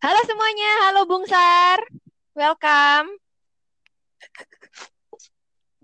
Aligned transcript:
Halo 0.00 0.16
semuanya, 0.24 0.70
halo 0.88 1.04
Bung 1.04 1.28
Sar. 1.28 1.76
Welcome. 2.32 3.20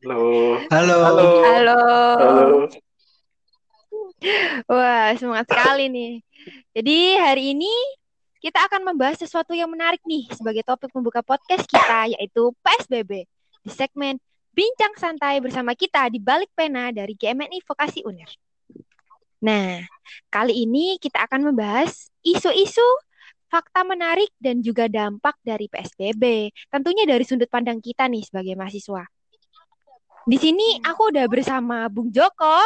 Halo. 0.01 0.57
Halo. 0.73 0.97
Halo. 1.05 1.29
Halo. 1.45 1.81
Halo. 2.17 2.57
Wah, 4.73 5.13
semangat 5.21 5.53
sekali 5.53 5.93
nih. 5.93 6.25
Jadi 6.73 6.99
hari 7.21 7.53
ini 7.53 7.69
kita 8.41 8.65
akan 8.65 8.89
membahas 8.89 9.21
sesuatu 9.21 9.53
yang 9.53 9.69
menarik 9.69 10.01
nih 10.09 10.25
sebagai 10.33 10.65
topik 10.65 10.97
membuka 10.97 11.21
podcast 11.21 11.69
kita 11.69 12.09
yaitu 12.17 12.57
PSBB 12.65 13.29
di 13.69 13.69
segmen 13.69 14.17
Bincang 14.57 14.97
Santai 14.97 15.45
bersama 15.45 15.77
kita 15.77 16.09
di 16.09 16.25
Balik 16.25 16.49
Pena 16.57 16.89
dari 16.89 17.13
GMNI 17.13 17.61
Vokasi 17.69 18.01
UNER. 18.01 18.33
Nah, 19.45 19.85
kali 20.33 20.65
ini 20.65 20.97
kita 20.97 21.29
akan 21.29 21.53
membahas 21.53 22.09
isu-isu 22.25 23.05
fakta 23.47 23.87
menarik 23.87 24.31
dan 24.43 24.61
juga 24.61 24.91
dampak 24.91 25.39
dari 25.43 25.71
PSBB. 25.71 26.51
Tentunya 26.71 27.07
dari 27.07 27.23
sudut 27.23 27.47
pandang 27.47 27.79
kita 27.79 28.07
nih 28.11 28.23
sebagai 28.27 28.55
mahasiswa. 28.59 29.07
Di 30.27 30.39
sini 30.43 30.83
aku 30.83 31.15
udah 31.15 31.27
bersama 31.31 31.87
Bung 31.87 32.11
Joko. 32.11 32.59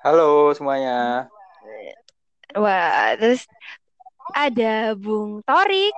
Halo 0.00 0.54
semuanya. 0.56 1.28
Wah, 2.56 3.12
terus 3.20 3.44
ada 4.32 4.96
Bung 4.96 5.44
Torik, 5.44 5.92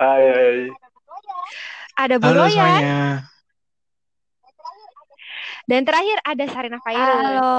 Hai. 0.00 0.24
hai. 0.26 0.58
ada 1.94 2.18
Bung 2.18 2.34
Halo 2.34 2.48
Royan, 2.48 2.58
semuanya. 2.58 3.00
dan 5.70 5.80
terakhir 5.86 6.18
ada 6.26 6.44
Sarina 6.50 6.78
Fairul. 6.82 7.06
Halo. 7.06 7.50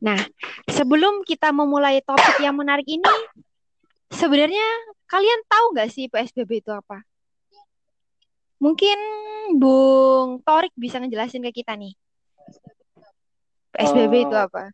Nah, 0.00 0.16
sebelum 0.64 1.22
kita 1.28 1.52
memulai 1.52 2.00
topik 2.00 2.40
yang 2.40 2.56
menarik 2.56 2.88
ini, 2.88 3.04
sebenarnya 4.08 4.64
kalian 5.04 5.40
tahu 5.44 5.76
nggak 5.76 5.90
sih 5.92 6.08
PSBB 6.08 6.64
itu 6.64 6.72
apa? 6.72 7.04
Mungkin 8.60 8.98
Bung 9.56 10.40
Torik 10.44 10.72
bisa 10.76 11.00
ngejelasin 11.00 11.44
ke 11.48 11.64
kita 11.64 11.76
nih. 11.76 11.92
PSBB 13.72 14.28
itu 14.28 14.36
Eh, 14.36 14.44
apa? 14.44 14.72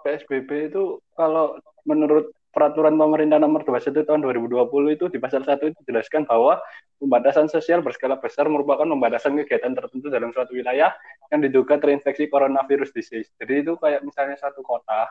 PSBB 0.00 0.72
itu 0.72 0.98
kalau 1.12 1.60
menurut 1.84 2.32
peraturan 2.50 2.98
pemerintah 2.98 3.38
nomor 3.38 3.62
21 3.62 4.02
tahun 4.02 4.20
2020 4.26 4.96
itu 4.98 5.06
di 5.06 5.18
pasal 5.22 5.46
1 5.46 5.70
itu 5.70 5.76
dijelaskan 5.86 6.26
bahwa 6.26 6.58
pembatasan 6.98 7.46
sosial 7.46 7.80
berskala 7.80 8.18
besar 8.18 8.50
merupakan 8.50 8.82
pembatasan 8.82 9.38
kegiatan 9.42 9.70
tertentu 9.72 10.10
dalam 10.10 10.34
suatu 10.34 10.52
wilayah 10.58 10.90
yang 11.30 11.40
diduga 11.40 11.78
terinfeksi 11.78 12.26
coronavirus 12.26 12.90
disease. 12.90 13.30
Jadi 13.38 13.62
itu 13.62 13.78
kayak 13.78 14.02
misalnya 14.02 14.34
satu 14.34 14.66
kota 14.66 15.06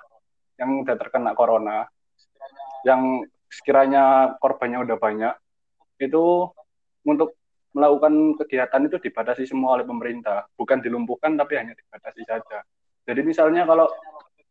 yang 0.60 0.84
udah 0.84 0.96
terkena 1.00 1.32
corona, 1.32 1.88
yang 2.84 3.24
sekiranya 3.48 4.36
korbannya 4.44 4.84
udah 4.84 4.98
banyak, 5.00 5.34
itu 6.04 6.52
untuk 7.08 7.40
melakukan 7.72 8.36
kegiatan 8.44 8.82
itu 8.92 9.00
dibatasi 9.00 9.48
semua 9.48 9.80
oleh 9.80 9.88
pemerintah, 9.88 10.44
bukan 10.60 10.84
dilumpuhkan 10.84 11.40
tapi 11.40 11.56
hanya 11.56 11.72
dibatasi 11.72 12.28
saja. 12.28 12.60
Jadi 13.08 13.22
misalnya 13.24 13.64
kalau 13.64 13.88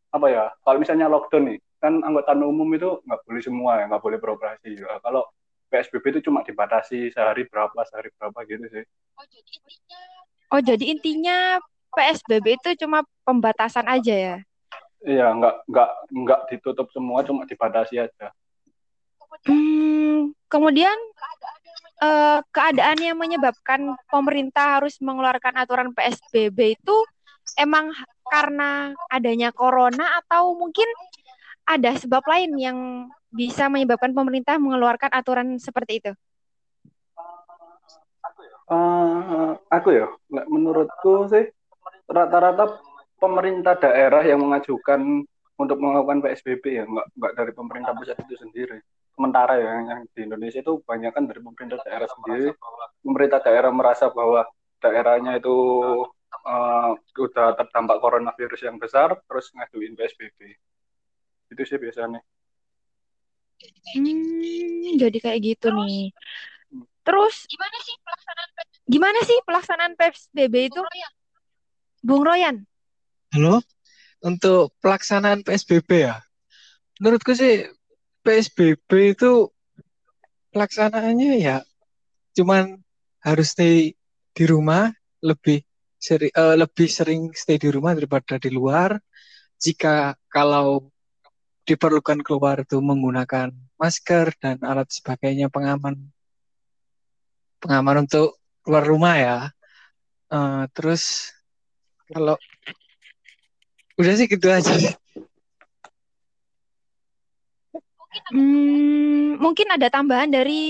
apa 0.09 0.27
ya, 0.33 0.45
kalau 0.65 0.81
misalnya 0.81 1.13
lockdown 1.13 1.53
nih, 1.53 1.59
kan 1.79 2.03
anggota 2.03 2.35
umum 2.35 2.67
itu 2.75 2.99
nggak 3.07 3.21
boleh 3.23 3.43
semua 3.43 3.71
ya, 3.79 3.85
nggak 3.87 4.03
boleh 4.03 4.19
beroperasi. 4.19 4.83
Ya, 4.83 4.99
Kalau 4.99 5.23
PSBB 5.71 6.19
itu 6.19 6.21
cuma 6.31 6.43
dibatasi 6.43 7.15
sehari 7.15 7.47
berapa, 7.47 7.77
sehari 7.87 8.11
berapa 8.19 8.39
gitu 8.49 8.67
sih. 8.73 8.85
Oh, 10.49 10.61
jadi 10.65 10.85
intinya 10.91 11.61
PSBB 11.93 12.59
itu 12.59 12.71
cuma 12.83 13.05
pembatasan 13.23 13.85
aja 13.87 14.15
ya? 14.15 14.37
Iya, 15.05 15.31
nggak 15.39 15.55
nggak 15.71 15.91
nggak 16.11 16.41
ditutup 16.51 16.91
semua, 16.91 17.23
cuma 17.23 17.47
dibatasi 17.47 18.01
aja. 18.03 18.35
Hmm, 19.47 20.33
kemudian 20.51 20.97
eh, 22.03 22.39
keadaan 22.51 22.99
yang 22.99 23.19
menyebabkan 23.21 23.95
pemerintah 24.09 24.81
harus 24.81 24.99
mengeluarkan 24.99 25.55
aturan 25.55 25.93
PSBB 25.95 26.81
itu 26.81 26.97
emang 27.61 27.93
karena 28.29 28.93
adanya 29.09 29.53
corona 29.53 30.21
atau 30.25 30.57
mungkin 30.57 30.89
ada 31.69 31.93
sebab 32.01 32.25
lain 32.25 32.57
yang 32.57 32.79
bisa 33.29 33.69
menyebabkan 33.69 34.17
pemerintah 34.17 34.57
mengeluarkan 34.57 35.13
aturan 35.13 35.61
seperti 35.61 36.01
itu? 36.01 36.13
Eh, 38.69 39.51
aku 39.73 39.89
ya, 39.93 40.09
menurutku 40.29 41.29
sih 41.29 41.49
rata-rata 42.09 42.81
pemerintah 43.21 43.77
daerah 43.77 44.25
yang 44.25 44.41
mengajukan 44.45 45.25
untuk 45.59 45.77
melakukan 45.81 46.25
PSBB 46.25 46.65
ya, 46.81 46.85
nggak 46.85 47.07
nggak 47.17 47.33
dari 47.37 47.53
pemerintah 47.53 47.93
pusat 47.97 48.17
itu 48.25 48.37
sendiri. 48.37 48.79
Sementara 49.17 49.59
ya 49.59 49.83
yang, 49.83 50.07
di 50.15 50.21
Indonesia 50.23 50.61
itu 50.63 50.79
banyak 50.85 51.11
kan 51.11 51.25
dari 51.27 51.41
pemerintah 51.43 51.81
daerah 51.83 52.09
sendiri. 52.09 52.55
Pemerintah 53.03 53.41
daerah 53.43 53.73
merasa 53.73 54.07
bahwa 54.13 54.47
daerahnya 54.85 55.41
itu 55.41 55.57
eh, 56.47 56.91
udah 57.19 57.49
terdampak 57.57 57.99
coronavirus 58.05 58.69
yang 58.69 58.77
besar, 58.77 59.17
terus 59.27 59.51
ngajuin 59.57 59.97
PSBB. 59.97 60.55
Itu 61.49 61.63
sih 61.65 61.79
biasanya. 61.81 62.21
Hmm, 63.95 64.95
jadi 65.01 65.19
kayak 65.19 65.41
gitu 65.43 65.69
nih. 65.73 66.13
Terus 67.03 67.49
gimana 68.89 69.19
sih 69.25 69.37
pelaksanaan 69.45 69.93
PSBB 69.97 70.55
itu, 70.69 70.81
Bung 72.05 72.23
Royan? 72.23 72.65
Halo. 73.33 73.65
Untuk 74.19 74.75
pelaksanaan 74.83 75.47
PSBB 75.47 75.91
ya. 76.11 76.19
Menurutku 76.99 77.33
sih 77.39 77.65
PSBB 78.27 79.15
itu 79.15 79.49
pelaksanaannya 80.51 81.39
ya 81.39 81.63
cuman 82.35 82.79
harus 83.23 83.51
stay 83.51 83.95
di 84.31 84.45
rumah 84.47 84.91
lebih 85.23 85.63
seri, 85.99 86.31
eh, 86.31 86.55
lebih 86.55 86.87
sering 86.87 87.35
stay 87.35 87.59
di 87.59 87.67
rumah 87.75 87.99
daripada 87.99 88.39
di 88.39 88.51
luar. 88.55 88.95
Jika 89.59 90.15
kalau 90.31 90.87
diperlukan 91.69 92.25
keluar 92.25 92.65
itu 92.65 92.81
menggunakan 92.81 93.53
masker 93.77 94.33
dan 94.41 94.57
alat 94.65 94.89
sebagainya 94.89 95.53
pengaman 95.53 96.09
pengaman 97.61 98.09
untuk 98.09 98.41
keluar 98.65 98.85
rumah 98.89 99.15
ya. 99.21 99.39
Eh, 100.33 100.65
terus 100.73 101.29
kalau 102.09 102.41
udah 104.01 104.15
sih 104.17 104.25
gitu 104.25 104.49
aja. 104.49 104.97
Hmm, 108.33 109.37
mungkin 109.37 109.69
ada 109.69 109.93
tambahan 109.93 110.33
dari 110.33 110.65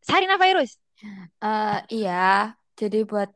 Sarina 0.00 0.40
Virus. 0.40 0.80
Eh, 1.44 1.78
iya, 1.92 2.56
jadi 2.72 3.04
buat 3.04 3.28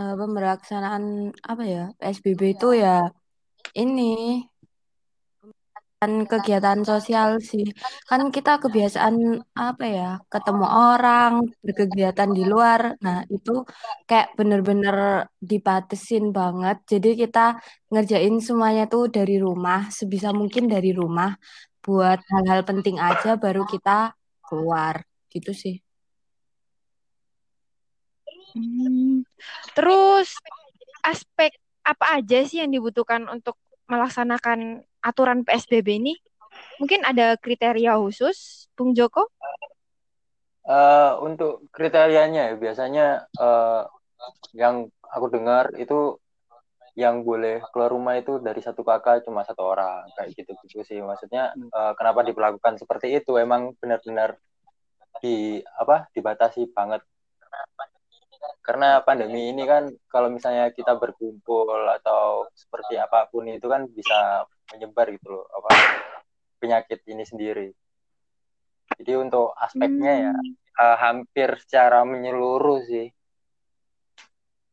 eh, 0.00 0.14
pemberlaksanaan 0.16 1.36
apa 1.44 1.62
ya 1.68 1.84
PSBB 2.00 2.56
itu 2.56 2.72
ya 2.72 3.12
ini 3.76 4.44
kan 6.02 6.26
kegiatan 6.26 6.80
sosial 6.82 7.38
sih. 7.38 7.62
Kan 8.10 8.34
kita 8.34 8.58
kebiasaan 8.58 9.38
apa 9.54 9.84
ya 9.86 10.08
ketemu 10.26 10.66
orang 10.66 11.32
berkegiatan 11.62 12.30
di 12.34 12.42
luar. 12.42 12.98
Nah 13.04 13.22
itu 13.30 13.62
kayak 14.10 14.34
bener-bener 14.34 14.96
dibatasin 15.38 16.34
banget. 16.34 16.76
Jadi 16.90 17.08
kita 17.22 17.62
ngerjain 17.94 18.34
semuanya 18.42 18.84
tuh 18.90 19.06
dari 19.14 19.38
rumah 19.38 19.86
sebisa 19.94 20.34
mungkin 20.34 20.66
dari 20.66 20.90
rumah 20.90 21.38
buat 21.86 22.18
hal-hal 22.18 22.60
penting 22.66 22.98
aja 22.98 23.38
baru 23.38 23.62
kita 23.72 24.18
keluar 24.42 25.06
gitu 25.30 25.54
sih. 25.54 25.78
Hmm, 28.52 29.22
terus 29.78 30.34
aspek 31.06 31.54
apa 31.86 32.18
aja 32.18 32.42
sih 32.42 32.58
yang 32.58 32.74
dibutuhkan 32.74 33.22
untuk 33.30 33.54
melaksanakan 33.86 34.82
aturan 35.02 35.42
PSBB 35.42 35.88
ini? 35.98 36.14
Mungkin 36.78 37.02
ada 37.02 37.36
kriteria 37.36 37.98
khusus, 37.98 38.68
Bung 38.78 38.94
Joko? 38.96 39.28
Eh, 40.62 41.12
untuk 41.18 41.66
kriterianya 41.74 42.54
ya 42.54 42.56
biasanya 42.56 43.06
eh, 43.34 43.82
yang 44.54 44.86
aku 45.10 45.26
dengar 45.26 45.74
itu 45.74 46.22
yang 46.94 47.26
boleh 47.26 47.58
keluar 47.74 47.90
rumah 47.90 48.14
itu 48.14 48.38
dari 48.38 48.62
satu 48.62 48.86
kakak 48.86 49.26
cuma 49.26 49.42
satu 49.42 49.64
orang 49.64 50.06
kayak 50.14 50.38
gitu 50.38 50.54
gitu 50.62 50.82
sih 50.86 50.98
maksudnya 51.02 51.50
eh, 51.58 51.92
kenapa 51.98 52.22
diperlakukan 52.22 52.78
seperti 52.78 53.10
itu 53.10 53.34
emang 53.42 53.74
benar-benar 53.82 54.38
di 55.18 55.58
apa 55.82 56.06
dibatasi 56.14 56.70
banget 56.70 57.02
karena 58.62 59.02
pandemi 59.02 59.50
ini 59.50 59.66
kan 59.66 59.90
kalau 60.06 60.30
misalnya 60.30 60.70
kita 60.70 60.94
berkumpul 60.94 61.66
atau 61.98 62.46
seperti 62.54 62.94
apa 62.94 63.26
pun 63.26 63.50
itu 63.50 63.66
kan 63.66 63.90
bisa 63.90 64.46
menyebar 64.70 65.10
gitu 65.10 65.34
loh 65.34 65.44
apa 65.50 65.70
penyakit 66.62 67.02
ini 67.10 67.26
sendiri 67.26 67.68
jadi 69.02 69.18
untuk 69.18 69.50
aspeknya 69.58 70.30
ya 70.30 70.34
Hmm, 70.38 70.54
eh, 70.78 70.96
hampir 71.02 71.58
secara 71.58 72.06
menyeluruh 72.06 72.80
sih 72.86 73.10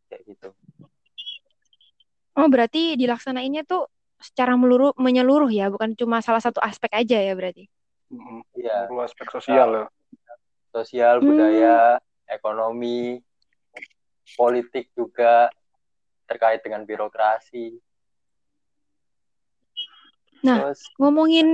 kayak 0.08 0.22
gitu 0.30 0.50
Oh, 2.40 2.48
berarti 2.48 2.96
dilaksanainnya 2.96 3.68
tuh 3.68 3.84
secara 4.16 4.56
meluruh 4.56 4.96
menyeluruh 4.96 5.52
ya, 5.52 5.68
bukan 5.68 5.92
cuma 6.00 6.24
salah 6.24 6.40
satu 6.40 6.64
aspek 6.64 6.88
aja 6.96 7.20
ya 7.20 7.36
berarti. 7.36 7.68
Iya, 8.56 8.88
Perlu 8.88 9.04
aspek 9.04 9.28
sosial 9.28 9.70
ya. 9.76 9.86
sosial, 10.72 11.20
Hmm. 11.20 11.28
budaya, 11.28 12.00
ekonomi, 12.32 13.20
politik 14.38 14.92
juga 14.94 15.50
terkait 16.30 16.62
dengan 16.62 16.86
birokrasi. 16.86 17.78
Nah, 20.46 20.60
Terus 20.62 20.80
Ngomongin 21.00 21.48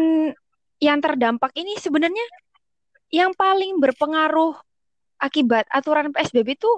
yang 0.81 1.00
terdampak 1.00 1.51
ini 1.56 1.77
sebenarnya 1.80 2.25
yang 3.13 3.31
paling 3.33 3.80
berpengaruh 3.80 4.54
akibat 5.22 5.66
aturan 5.72 6.12
PSBB 6.12 6.57
itu 6.60 6.72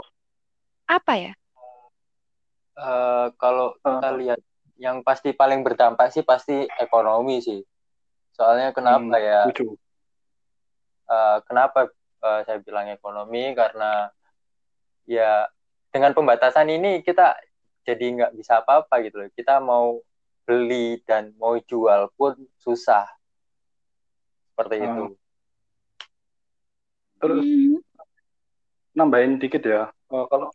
apa 0.88 1.13
ya? 1.17 1.33
eh, 2.77 3.27
kalau 3.41 3.75
kita 3.81 4.09
lihat 4.19 4.39
yang 4.77 5.01
pasti 5.01 5.33
paling 5.33 5.65
berdampak 5.65 6.13
sih 6.13 6.21
pasti 6.21 6.69
ekonomi 6.77 7.41
sih. 7.41 7.61
Soalnya 8.38 8.69
kenapa 8.75 9.15
Hmm, 9.15 9.19
ya? 9.19 9.41
Eh, 11.07 11.38
kenapa 11.47 11.88
eh, 12.23 12.41
saya 12.45 12.59
bilang 12.61 12.88
ekonomi? 12.91 13.55
Karena 13.55 14.11
ya 15.07 15.47
dengan 15.92 16.12
pembatasan 16.13 16.68
ini 16.69 17.01
kita 17.01 17.36
jadi 17.88 18.06
nggak 18.19 18.31
bisa 18.36 18.60
apa-apa 18.60 19.00
gitu 19.04 19.24
loh. 19.24 19.30
Kita 19.31 19.63
mau 19.63 20.04
beli 20.44 21.00
dan 21.04 21.36
mau 21.39 21.56
jual 21.60 22.12
pun 22.16 22.36
susah. 22.60 23.07
Seperti 24.51 24.75
Hmm. 24.80 24.88
itu. 24.88 25.04
Terus 27.18 27.45
Hmm. 27.48 27.80
nambahin 28.94 29.39
dikit 29.39 29.63
ya. 29.63 29.89
Eh, 30.12 30.25
kalau 30.31 30.50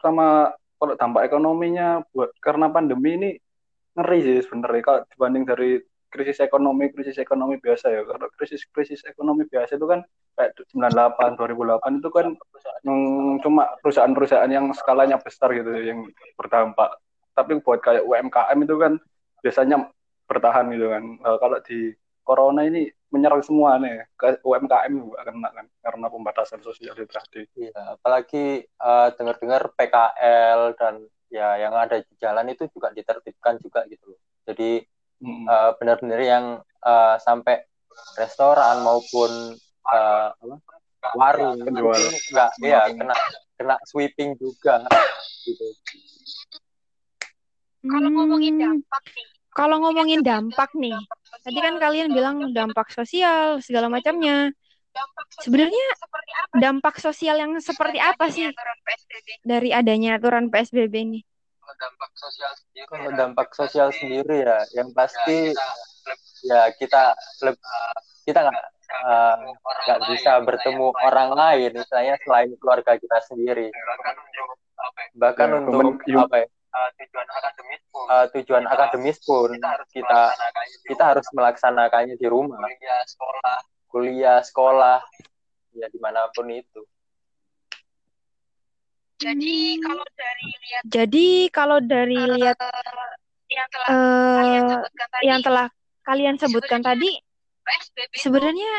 sama 0.00 0.54
kalau 0.80 0.96
dampak 0.96 1.28
ekonominya 1.28 2.02
buat 2.10 2.32
karena 2.40 2.72
pandemi 2.72 3.20
ini 3.20 3.30
ngeri 3.94 4.18
sih 4.24 4.36
sebenarnya 4.48 4.82
kalau 4.82 5.00
dibanding 5.12 5.44
dari 5.44 5.70
krisis 6.08 6.40
ekonomi 6.40 6.88
krisis 6.90 7.20
ekonomi 7.20 7.60
biasa 7.60 7.92
ya. 7.92 8.02
Kalau 8.02 8.26
krisis 8.34 8.64
krisis 8.72 9.04
ekonomi 9.04 9.44
biasa 9.44 9.76
itu 9.76 9.86
kan 9.86 10.00
kayak 10.36 10.52
98 10.72 11.36
2008 11.36 12.00
itu 12.00 12.08
kan 12.12 12.26
mm, 12.86 13.44
cuma 13.44 13.64
perusahaan-perusahaan 13.82 14.50
yang 14.50 14.70
skalanya 14.72 15.20
besar 15.20 15.52
gitu 15.52 15.70
yang 15.74 16.06
berdampak. 16.38 16.96
Tapi 17.34 17.62
buat 17.62 17.80
kayak 17.80 18.04
UMKM 18.04 18.58
itu 18.62 18.74
kan 18.76 18.92
biasanya 19.40 19.76
bertahan 20.26 20.70
gitu 20.74 20.86
kan. 20.90 21.04
Eh, 21.18 21.36
kalau 21.40 21.58
di 21.64 21.78
corona 22.24 22.62
ini 22.62 22.86
menyerang 23.10 23.42
semua 23.42 23.74
nih 23.82 24.06
ke 24.14 24.38
UMKM 24.46 24.92
juga 24.94 25.26
kena 25.26 25.50
kan 25.50 25.66
karena 25.82 26.06
pembatasan 26.06 26.60
sosial 26.62 26.94
itu 26.94 27.10
tadi. 27.10 27.42
Iya, 27.58 27.98
apalagi 27.98 28.62
eh, 28.64 29.08
dengar-dengar 29.18 29.74
PKL 29.74 30.60
dan 30.78 30.94
ya 31.30 31.58
yang 31.58 31.74
ada 31.74 32.02
di 32.02 32.12
jalan 32.18 32.50
itu 32.50 32.66
juga 32.70 32.94
ditertibkan 32.94 33.58
juga 33.62 33.86
gitu 33.90 34.14
loh. 34.14 34.20
Jadi 34.46 34.86
Mm. 35.20 35.44
eh, 35.44 35.70
benar-benar 35.76 36.20
yang 36.24 36.44
eh, 36.64 37.16
sampai 37.20 37.60
restoran 38.16 38.80
maupun 38.80 39.52
eh, 39.88 40.28
apa, 40.34 40.56
warung 41.16 41.56
itu 41.56 41.64
Penjual. 41.64 42.00
nggak 42.32 42.50
ya 42.60 42.80
kena 42.92 43.14
kena 43.56 43.76
sweeping 43.88 44.36
juga 44.36 44.84
gitu. 45.48 45.64
Kalau 47.80 48.08
ngomongin 48.12 48.60
dampak 48.60 49.04
nih. 49.16 49.26
Kalau 49.50 49.76
ngomongin 49.82 50.20
dampak 50.22 50.70
nih, 50.78 50.94
tadi 51.42 51.58
kan 51.58 51.74
kalian 51.82 52.14
bilang 52.14 52.36
dampak 52.54 52.92
sosial 52.94 53.58
segala 53.58 53.90
macamnya. 53.90 54.54
Sebenarnya 55.42 55.86
dampak 56.54 57.02
sosial 57.02 57.38
yang 57.38 57.58
seperti 57.58 57.98
apa 57.98 58.30
sih 58.30 58.46
dari 59.42 59.74
adanya 59.74 60.18
aturan 60.20 60.50
PSBB 60.54 60.94
ini? 61.02 61.20
Kalau 62.86 63.10
dampak 63.14 63.54
sosial 63.54 63.90
sendiri 63.94 64.42
ya, 64.42 64.58
yang 64.74 64.90
pasti 64.94 65.54
ya 66.46 66.70
kita 66.78 67.14
leb- 67.46 67.62
kita 68.26 68.38
nggak 68.46 68.64
eh, 68.90 69.34
nggak 69.86 70.00
bisa 70.10 70.32
bertemu 70.42 70.86
orang 71.02 71.30
lain, 71.32 71.70
misalnya 71.78 72.14
selain 72.26 72.50
keluarga 72.58 72.98
kita 72.98 73.18
sendiri. 73.30 73.68
Bahkan 75.14 75.48
Ya, 75.48 75.56
untuk 75.62 75.98
kemen- 76.02 76.20
apa 76.26 76.36
ya, 76.42 76.48
eh, 76.50 78.26
tujuan 78.34 78.64
akademis 78.66 79.18
pun 79.22 79.50
kita 79.90 80.20
kita 80.86 81.02
harus 81.14 81.26
melaksanakannya 81.34 82.16
di 82.18 82.26
rumah, 82.26 82.58
kuliah, 83.90 84.38
sekolah, 84.42 85.02
ya 85.74 85.86
di 85.90 85.98
mana 85.98 86.30
pun 86.34 86.46
itu. 86.50 86.82
Jadi 89.20 89.76
kalau 89.84 90.06
dari 90.16 90.48
lihat 90.48 90.82
Jadi 90.88 91.28
kalau 91.52 91.78
dari 91.84 92.16
lihat 92.16 92.56
eh, 93.92 94.80
yang 95.20 95.44
telah 95.44 95.68
kalian 96.08 96.40
sebutkan 96.40 96.80
tadi 96.80 97.20
sebenarnya 98.16 98.72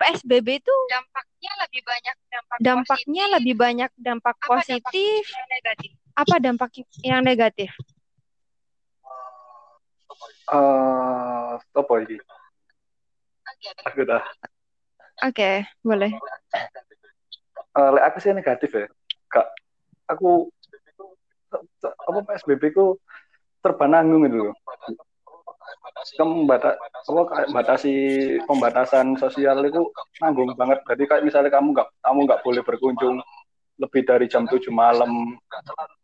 PSBB 0.00 0.64
itu 0.64 0.74
dampaknya 0.88 1.52
lebih 1.66 1.82
banyak 1.84 2.16
dampak 2.32 2.56
dampaknya 2.60 3.24
lebih 3.36 3.54
banyak 3.56 3.90
dampak 4.00 4.36
positif 4.40 5.22
apa 6.16 6.36
dampak 6.42 6.70
yang 7.04 7.22
negatif? 7.24 7.70
Eh, 10.50 11.52
apa 11.56 11.92
ini? 12.02 12.18
Aku 13.86 14.02
dah. 14.04 14.24
Oke, 15.24 15.64
boleh. 15.84 16.12
Eh, 17.70 17.90
lek 17.94 18.04
aku 18.10 18.16
sih 18.18 18.34
negatif 18.34 18.70
ya. 18.74 18.86
Kak, 19.30 19.46
aku 20.10 20.50
apa 21.80 22.18
PSBB 22.26 22.74
ku 22.74 22.98
serba 23.62 23.86
nanggung 23.86 24.26
gitu 24.26 24.50
loh. 24.50 24.54
Kamu 26.16 26.48
bata, 26.48 26.76
apa 26.78 27.22
kayak 27.30 27.48
batasi 27.52 27.94
pembatasan 28.44 29.16
sosial 29.20 29.62
itu 29.64 29.86
nanggung 30.20 30.52
banget. 30.56 30.80
Jadi 30.88 31.02
kayak 31.06 31.24
misalnya 31.26 31.50
kamu 31.52 31.76
nggak 31.76 31.88
kamu 32.02 32.18
nggak 32.26 32.42
boleh 32.42 32.62
berkunjung 32.64 33.16
lebih 33.80 34.04
dari 34.04 34.28
jam 34.28 34.44
7 34.44 34.68
malam. 34.68 35.40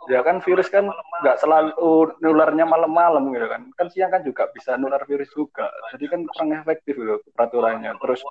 Ya 0.08 0.24
kan 0.24 0.40
virus 0.40 0.72
kan 0.72 0.88
nggak 1.20 1.36
selalu 1.40 2.16
nularnya 2.24 2.64
malam-malam 2.64 3.28
gitu 3.36 3.46
kan. 3.52 3.62
Kan 3.76 3.86
siang 3.92 4.08
kan 4.08 4.24
juga 4.24 4.48
bisa 4.52 4.80
nular 4.80 5.04
virus 5.04 5.28
juga. 5.36 5.68
Jadi 5.92 6.04
kan 6.08 6.20
kurang 6.24 6.56
efektif 6.56 6.96
gitu 6.96 7.20
peraturannya. 7.36 7.92
Terus 8.00 8.24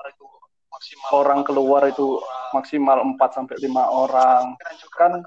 orang 1.14 1.46
keluar 1.46 1.88
itu 1.88 2.20
maksimal 2.52 3.00
4 3.06 3.22
sampai 3.32 3.56
5 3.62 3.86
orang. 3.86 4.58
Kan 4.98 5.22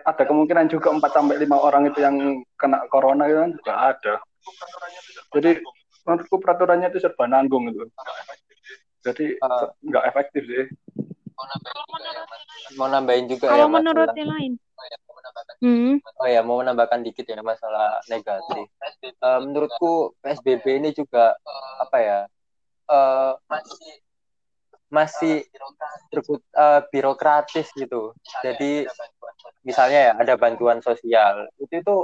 ada 0.00 0.24
kemungkinan 0.24 0.70
juga 0.70 0.94
4 0.94 1.10
sampai 1.10 1.36
5 1.42 1.58
orang 1.58 1.82
itu 1.90 1.98
yang 2.00 2.16
kena 2.56 2.86
corona 2.88 3.26
itu 3.26 3.38
kan 3.42 3.50
juga 3.52 3.74
ada. 3.92 4.14
Jadi 5.30 5.50
menurutku 6.02 6.36
peraturannya 6.42 6.90
itu 6.90 6.98
serba 6.98 7.24
nanggung 7.30 7.70
itu. 7.70 7.86
Jadi 9.00 9.38
Eh. 9.38 9.66
nggak 9.86 10.04
efektif 10.10 10.42
sih. 10.44 10.66
Mau 12.76 12.86
nambahin 12.86 13.26
juga 13.26 13.48
ya 13.48 13.64
Kalau 13.64 13.68
masalah 13.68 13.80
menurut 13.80 14.08
yang 14.14 14.30
lain. 14.30 14.52
Hmm. 15.60 15.92
Oh 16.16 16.28
ya, 16.28 16.40
mau 16.40 16.60
menambahkan 16.64 17.04
dikit 17.04 17.28
ya 17.28 17.40
masalah 17.44 18.00
negatif. 18.08 18.64
Eh, 19.04 19.40
menurutku 19.44 20.16
PSBB 20.20 20.80
ini 20.80 20.90
juga 20.92 21.36
apa 21.80 21.98
ya? 22.00 22.20
eh, 22.90 23.32
masih 24.90 25.46
berkut- 26.10 26.50
eh, 26.50 26.80
birokratis 26.90 27.70
gitu. 27.72 28.10
Jadi 28.42 28.84
misalnya 29.62 30.10
ya 30.10 30.12
ada 30.18 30.34
bantuan 30.34 30.82
sosial, 30.82 31.46
itu 31.62 31.70
itu 31.78 31.96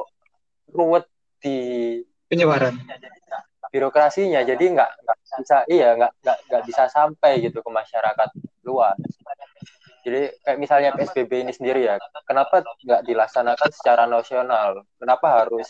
ruwet 0.70 1.04
di 1.42 1.58
penyebaran. 2.30 2.74
birokrasinya, 3.66 4.40
jadi 4.46 4.62
nggak 4.72 4.90
bisa 5.42 5.66
iya 5.68 5.92
nggak 5.98 6.12
nggak 6.22 6.38
nggak 6.48 6.62
bisa 6.64 6.88
sampai 6.88 7.44
gitu 7.44 7.60
ke 7.60 7.70
masyarakat 7.70 8.30
luas. 8.64 8.96
Jadi 10.06 10.30
kayak 10.46 10.58
misalnya 10.62 10.90
PSBB 10.94 11.32
ini 11.42 11.52
sendiri 11.52 11.82
ya, 11.82 11.98
kenapa 12.24 12.62
nggak 12.62 13.02
dilaksanakan 13.02 13.70
secara 13.74 14.06
nasional? 14.06 14.86
Kenapa 15.02 15.42
harus 15.42 15.66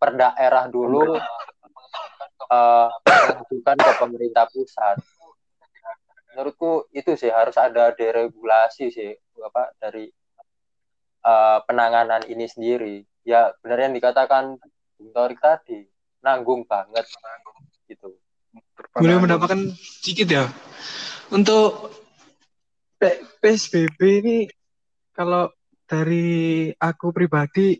per 0.00 0.16
daerah 0.16 0.64
dulu 0.72 1.20
mengajukan 2.48 3.76
ke 3.76 3.92
pemerintah 4.00 4.48
pusat? 4.48 4.96
Menurutku 6.32 6.88
itu 6.96 7.14
sih 7.20 7.28
harus 7.28 7.54
ada 7.60 7.92
deregulasi 7.92 8.88
sih 8.88 9.12
apa 9.44 9.76
dari 9.76 10.08
eh, 11.20 11.58
penanganan 11.68 12.24
ini 12.32 12.48
sendiri. 12.48 13.04
Ya 13.28 13.52
benar 13.60 13.92
yang 13.92 13.94
dikatakan 13.94 14.56
Bung 15.04 15.12
Torik 15.12 15.36
tadi, 15.36 15.84
nanggung 16.24 16.64
banget 16.64 17.04
gitu. 17.84 18.16
Boleh 18.96 19.20
mendapatkan 19.20 19.76
sedikit 19.76 20.32
ya. 20.32 20.44
Untuk 21.28 21.92
PSBB 23.44 24.00
ini 24.24 24.36
kalau 25.12 25.52
dari 25.84 26.72
aku 26.72 27.12
pribadi 27.12 27.76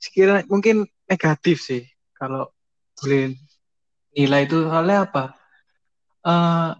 sekira 0.00 0.40
mungkin 0.48 0.88
negatif 1.04 1.60
sih 1.60 1.84
kalau 2.16 2.48
boleh 2.96 3.36
nilai 4.16 4.48
itu 4.48 4.64
soalnya 4.64 5.04
apa? 5.04 5.24
Eh, 6.24 6.70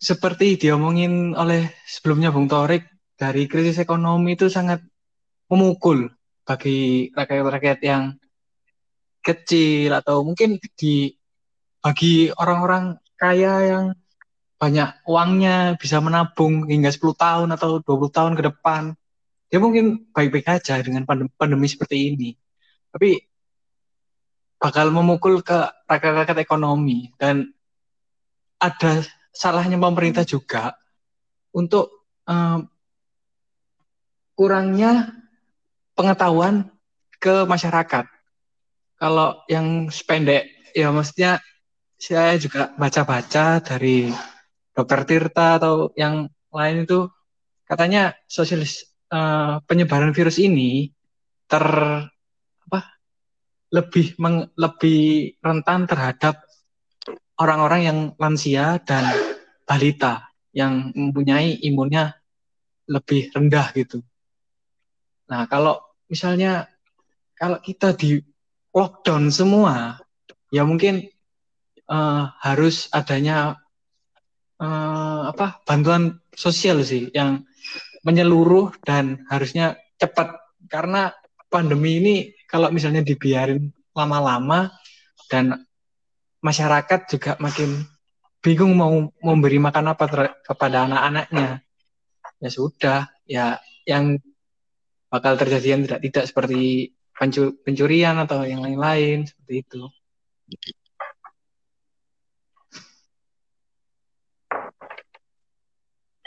seperti 0.00 0.56
diomongin 0.56 1.36
oleh 1.36 1.76
sebelumnya 1.84 2.32
Bung 2.32 2.48
Torik 2.48 2.88
dari 3.20 3.44
krisis 3.44 3.76
ekonomi 3.84 4.32
itu 4.32 4.48
sangat 4.48 4.80
memukul 5.52 6.08
bagi 6.48 7.12
rakyat-rakyat 7.12 7.84
yang 7.84 8.16
kecil 9.28 9.92
atau 9.92 10.24
mungkin 10.24 10.56
di 10.78 11.12
bagi 11.84 12.32
orang-orang 12.34 12.96
kaya 13.14 13.54
yang 13.68 13.84
banyak 14.58 14.90
uangnya 15.06 15.78
bisa 15.78 16.02
menabung 16.02 16.66
hingga 16.66 16.90
10 16.90 17.14
tahun 17.14 17.48
atau 17.54 17.78
20 17.78 18.16
tahun 18.16 18.32
ke 18.34 18.42
depan 18.50 18.96
dia 19.48 19.58
mungkin 19.62 20.10
baik-baik 20.10 20.60
aja 20.60 20.82
dengan 20.82 21.06
pandemi, 21.06 21.30
pandemi 21.38 21.66
seperti 21.70 22.14
ini 22.14 22.30
tapi 22.90 23.22
bakal 24.58 24.90
memukul 24.90 25.38
ke 25.46 25.86
rakyat-rakyat 25.86 26.42
ekonomi 26.42 27.14
dan 27.14 27.54
ada 28.58 29.06
salahnya 29.30 29.78
pemerintah 29.78 30.26
juga 30.26 30.74
untuk 31.54 32.10
um, 32.26 32.66
kurangnya 34.34 35.14
pengetahuan 35.94 36.70
ke 37.18 37.46
masyarakat. 37.46 38.06
Kalau 38.98 39.46
yang 39.46 39.94
sependek, 39.94 40.74
ya 40.74 40.90
maksudnya 40.90 41.38
saya 41.98 42.34
juga 42.38 42.74
baca-baca 42.74 43.62
dari 43.62 44.10
dokter 44.74 45.06
Tirta 45.06 45.58
atau 45.58 45.90
yang 45.94 46.30
lain 46.50 46.86
itu 46.86 47.06
katanya 47.66 48.14
sosialis 48.26 48.86
uh, 49.10 49.62
penyebaran 49.66 50.10
virus 50.10 50.42
ini 50.42 50.90
ter 51.46 51.62
apa 52.66 52.80
lebih 53.74 54.18
meng, 54.18 54.50
lebih 54.54 55.34
rentan 55.42 55.86
terhadap 55.86 56.42
orang-orang 57.38 57.80
yang 57.86 57.98
lansia 58.18 58.82
dan 58.82 59.06
balita 59.62 60.26
yang 60.50 60.90
mempunyai 60.90 61.60
imunnya 61.62 62.18
lebih 62.88 63.30
rendah 63.30 63.68
gitu. 63.76 64.00
Nah, 65.28 65.44
kalau 65.44 65.76
misalnya 66.08 66.66
kalau 67.36 67.60
kita 67.60 67.92
di 67.92 68.18
lockdown 68.74 69.32
semua, 69.32 69.98
ya 70.52 70.62
mungkin 70.64 71.08
uh, 71.88 72.32
harus 72.42 72.88
adanya 72.92 73.58
uh, 74.60 75.32
apa 75.32 75.62
bantuan 75.64 76.20
sosial 76.34 76.84
sih 76.84 77.10
yang 77.12 77.44
menyeluruh 78.06 78.72
dan 78.84 79.24
harusnya 79.28 79.76
cepat. 79.98 80.36
Karena 80.68 81.08
pandemi 81.48 81.96
ini 81.98 82.16
kalau 82.44 82.68
misalnya 82.68 83.00
dibiarin 83.00 83.72
lama-lama 83.96 84.68
dan 85.32 85.64
masyarakat 86.44 87.00
juga 87.10 87.34
makin 87.40 87.88
bingung 88.38 88.76
mau 88.78 89.10
memberi 89.18 89.58
makan 89.58 89.92
apa 89.92 90.04
kepada 90.46 90.86
anak-anaknya 90.86 91.60
ya 92.38 92.50
sudah 92.50 93.10
ya 93.26 93.58
yang 93.82 94.22
bakal 95.10 95.34
terjadi 95.34 95.74
yang 95.74 95.82
tidak 95.84 96.00
tidak 96.06 96.24
seperti 96.30 96.94
pencurian 97.66 98.16
atau 98.22 98.46
yang 98.46 98.62
lain-lain 98.62 99.26
seperti 99.26 99.54
itu. 99.66 99.82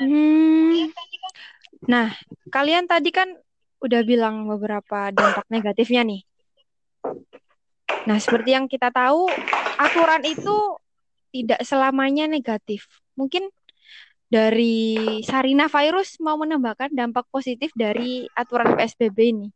Hmm. 0.01 0.89
Nah, 1.85 2.13
kalian 2.49 2.89
tadi 2.89 3.13
kan 3.13 3.29
udah 3.81 4.01
bilang 4.05 4.45
beberapa 4.45 5.09
dampak 5.09 5.45
negatifnya 5.49 6.01
nih. 6.05 6.21
Nah, 8.05 8.17
seperti 8.17 8.57
yang 8.57 8.65
kita 8.65 8.89
tahu, 8.89 9.29
aturan 9.77 10.25
itu 10.25 10.77
tidak 11.31 11.61
selamanya 11.65 12.25
negatif. 12.25 12.85
Mungkin 13.13 13.49
dari 14.31 15.21
Sarina 15.21 15.69
Virus 15.69 16.17
mau 16.17 16.39
menambahkan 16.39 16.93
dampak 16.93 17.29
positif 17.29 17.69
dari 17.77 18.25
aturan 18.33 18.73
PSBB 18.73 19.17
ini? 19.37 19.47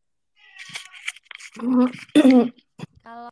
Kalau 3.05 3.31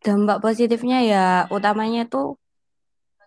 dampak 0.00 0.38
positifnya 0.40 0.98
ya 1.04 1.24
utamanya 1.52 2.08
tuh 2.08 2.40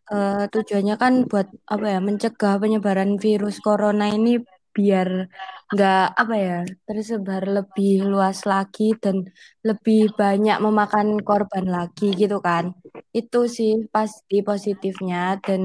uh, 0.09 0.49
tujuannya 0.49 0.95
kan 0.97 1.13
buat 1.29 1.47
apa 1.69 1.85
ya 1.93 1.99
mencegah 2.01 2.57
penyebaran 2.57 3.19
virus 3.21 3.61
corona 3.61 4.09
ini 4.09 4.41
biar 4.73 5.29
nggak 5.69 6.05
apa 6.17 6.35
ya 6.37 6.57
tersebar 6.89 7.45
lebih 7.45 8.09
luas 8.09 8.41
lagi 8.49 8.97
dan 8.97 9.21
lebih 9.61 10.09
banyak 10.17 10.57
memakan 10.65 11.21
korban 11.21 11.65
lagi 11.69 12.09
gitu 12.17 12.41
kan. 12.41 12.73
Itu 13.13 13.45
sih 13.45 13.85
pasti 13.93 14.41
positifnya 14.41 15.37
dan 15.45 15.61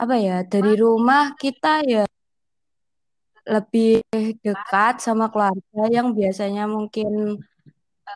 apa 0.00 0.16
ya 0.16 0.36
dari 0.44 0.76
rumah 0.76 1.36
kita 1.36 1.84
ya 1.84 2.04
lebih 3.50 4.06
dekat 4.46 5.02
sama 5.02 5.26
keluarga 5.32 5.82
yang 5.90 6.14
biasanya 6.14 6.70
mungkin 6.70 7.42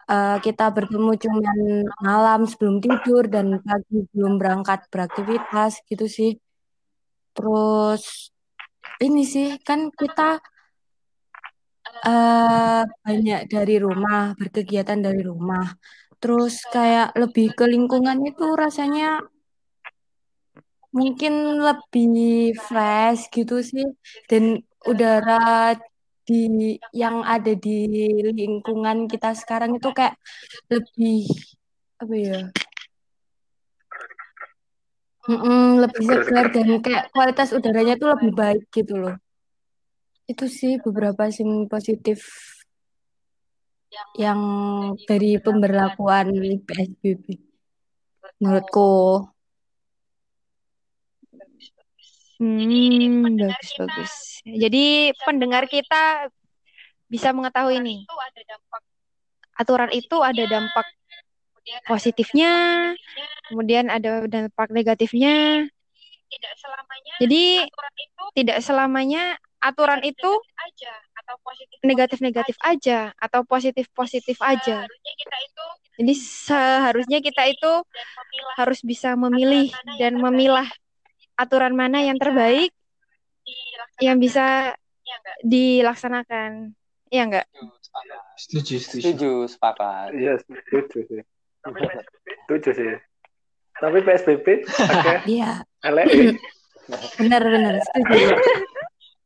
uh, 0.07 0.39
kita 0.39 0.71
bertemu 0.71 1.11
cuma 1.19 1.51
malam 1.99 2.41
sebelum 2.47 2.79
tidur 2.79 3.27
dan 3.27 3.59
pagi 3.67 4.07
belum 4.15 4.39
berangkat 4.41 4.87
beraktivitas 4.93 5.83
gitu 5.91 6.07
sih. 6.07 6.31
Terus 7.35 8.31
ini 9.03 9.23
sih 9.27 9.59
kan 9.67 9.91
kita 9.91 10.39
uh, 12.07 12.83
banyak 13.05 13.41
dari 13.51 13.77
rumah, 13.83 14.39
berkegiatan 14.39 14.99
dari 15.03 15.23
rumah. 15.27 15.67
Terus 16.23 16.63
kayak 16.71 17.13
lebih 17.19 17.53
ke 17.59 17.65
lingkungan 17.67 18.23
itu 18.25 18.47
rasanya 18.55 19.21
mungkin 20.95 21.59
lebih 21.59 22.55
fresh 22.55 23.27
gitu 23.35 23.59
sih 23.67 23.83
dan 24.31 24.63
udara 24.89 25.75
di 26.25 26.77
yang 26.97 27.21
ada 27.21 27.53
di 27.53 27.85
lingkungan 28.33 29.05
kita 29.05 29.37
sekarang 29.37 29.77
itu 29.77 29.89
kayak 29.93 30.17
lebih 30.73 31.29
apa 32.01 32.15
ya? 32.17 32.41
Mm-mm, 35.25 35.81
lebih 35.81 36.05
segar 36.05 36.53
dan 36.53 36.69
kayak 36.85 37.09
kualitas 37.13 37.57
udaranya 37.57 37.97
tuh 37.97 38.13
lebih 38.13 38.31
baik 38.37 38.65
gitu 38.73 39.01
loh. 39.01 39.17
Itu 40.29 40.49
sih 40.49 40.81
beberapa 40.81 41.29
sim 41.33 41.69
positif 41.69 42.25
yang 44.19 44.41
dari 45.07 45.39
pemberlakuan 45.39 46.35
PSBB 46.67 47.41
menurutku 48.43 49.23
Hmm, 52.43 53.39
bagus 53.39 53.71
bagus. 53.79 54.13
Jadi 54.43 55.15
pendengar 55.23 55.71
kita 55.71 56.29
bisa 57.07 57.31
mengetahui 57.31 57.79
ini. 57.79 57.97
Aturan 59.55 59.91
itu 59.95 60.19
ada 60.19 60.43
dampak 60.51 60.87
positifnya, 61.87 62.53
kemudian 63.49 63.87
ada 63.89 64.27
dampak 64.27 64.69
negatifnya. 64.75 65.65
Jadi 67.23 67.63
tidak 68.35 68.59
selamanya 68.59 69.39
aturan 69.63 70.03
itu 70.05 70.31
negatif-negatif 71.87 72.59
aja 72.61 73.15
atau 73.17 73.47
positif-positif 73.47 74.37
aja. 74.43 74.85
Jadi 75.95 76.15
seharusnya 76.19 77.23
kita 77.23 77.47
itu 77.47 77.73
harus 78.59 78.83
bisa 78.83 79.15
memilih 79.15 79.71
dan 79.97 80.19
memilah 80.19 80.67
aturan 81.35 81.75
mana 81.75 82.01
yang 82.01 82.17
terbaik 82.17 82.71
yang 83.99 84.19
bisa 84.19 84.75
dilaksanakan. 85.43 86.73
Iya 87.09 87.23
enggak? 87.25 87.47
Setuju, 88.35 88.75
setuju. 88.81 89.03
Setuju, 89.05 89.31
sepakat. 89.47 90.09
Iya, 90.13 90.33
setuju 90.41 90.99
sih. 91.07 91.23
Setuju 92.45 92.71
sih. 92.75 92.93
Tapi 93.75 93.99
PSBB 94.01 94.47
pakai 94.67 95.19
Iya. 95.37 95.63
LE. 95.85 96.35
Benar 97.19 97.43
benar 97.43 97.75
setuju. 97.81 98.35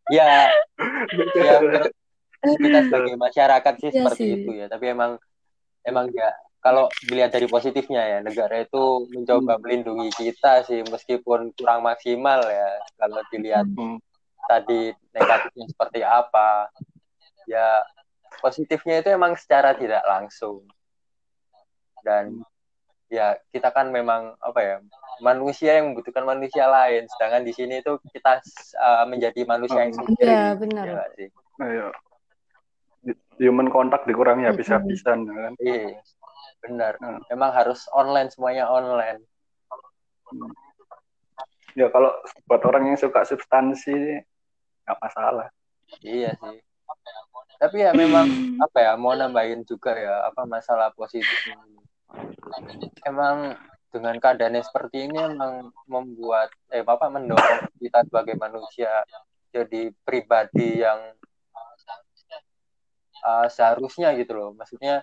Ya, 0.09 0.49
ya 1.37 1.55
kita 2.57 2.79
sebagai 2.87 3.15
masyarakat 3.15 3.73
sih 3.77 3.89
Iya 3.89 3.97
seperti 4.01 4.25
sih. 4.25 4.37
itu 4.41 4.51
ya. 4.57 4.67
Tapi 4.67 4.85
emang 4.89 5.11
emang 5.83 6.09
ya 6.13 6.29
kalau 6.59 6.91
dilihat 7.07 7.31
dari 7.31 7.47
positifnya 7.47 8.03
ya 8.03 8.19
negara 8.19 8.61
itu 8.61 9.07
mencoba 9.09 9.63
melindungi 9.63 10.11
kita 10.11 10.67
sih 10.67 10.83
meskipun 10.85 11.55
kurang 11.55 11.87
maksimal 11.87 12.43
ya 12.45 12.71
kalau 12.99 13.23
dilihat 13.31 13.67
Hmm. 13.69 14.03
tadi 14.45 14.91
negatifnya 15.13 15.67
seperti 15.69 16.01
apa 16.03 16.67
ya 17.45 17.85
positifnya 18.39 19.01
itu 19.01 19.09
emang 19.11 19.39
secara 19.39 19.75
tidak 19.75 20.03
langsung 20.03 20.67
dan 22.03 22.43
ya 23.09 23.39
kita 23.51 23.71
kan 23.71 23.89
memang 23.89 24.37
apa 24.39 24.61
ya 24.61 24.77
manusia 25.19 25.79
yang 25.81 25.91
membutuhkan 25.91 26.23
manusia 26.23 26.67
lain 26.67 27.09
sedangkan 27.09 27.43
di 27.43 27.53
sini 27.53 27.81
itu 27.81 27.97
kita 28.13 28.39
uh, 28.77 29.05
menjadi 29.07 29.43
manusia 29.45 29.81
yang 29.81 29.95
sendiri 29.95 30.27
Iya, 30.27 30.45
benar. 30.55 30.85
ya 30.87 31.05
sih 31.15 31.29
Ayo. 31.59 31.89
Human 33.39 33.71
contact 33.71 34.05
dikurangi 34.05 34.43
Mm-mm. 34.43 34.53
habis-habisan 34.53 35.19
kan. 35.25 35.53
iya 35.59 35.99
benar. 36.63 36.99
Hmm. 36.99 37.23
memang 37.31 37.51
harus 37.55 37.87
online 37.95 38.29
semuanya 38.33 38.67
online. 38.69 39.23
Ya 41.79 41.87
kalau 41.95 42.11
buat 42.51 42.63
orang 42.67 42.93
yang 42.93 42.99
suka 42.99 43.23
substansi 43.25 44.23
nggak 44.85 44.99
masalah. 45.01 45.49
iya 46.05 46.37
sih. 46.37 46.59
Tapi 47.59 47.77
ya 47.83 47.91
memang 47.91 48.59
apa 48.63 48.79
ya 48.79 48.93
mau 48.95 49.17
nambahin 49.17 49.67
juga 49.67 49.97
ya 49.97 50.31
apa 50.31 50.47
masalah 50.47 50.95
positif. 50.95 51.39
Ini 51.49 52.87
emang 53.09 53.57
dengan 53.89 54.21
keadaan 54.21 54.55
yang 54.55 54.67
seperti 54.67 55.09
ini 55.09 55.17
emang 55.17 55.73
membuat 55.89 56.53
eh 56.69 56.85
apa 56.85 57.09
mendorong 57.09 57.73
kita 57.81 58.05
sebagai 58.05 58.37
manusia 58.37 58.91
jadi 59.49 59.91
pribadi 60.05 60.85
yang 60.85 61.17
uh, 63.25 63.47
seharusnya 63.49 64.13
gitu 64.15 64.37
loh. 64.37 64.51
Maksudnya 64.55 65.03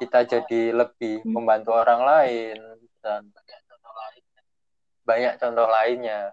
kita 0.00 0.24
jadi 0.24 0.72
lebih 0.72 1.20
membantu 1.28 1.76
orang 1.76 2.00
lain 2.00 2.56
dan 3.04 3.28
banyak 5.04 5.36
contoh 5.36 5.68
lainnya. 5.68 6.32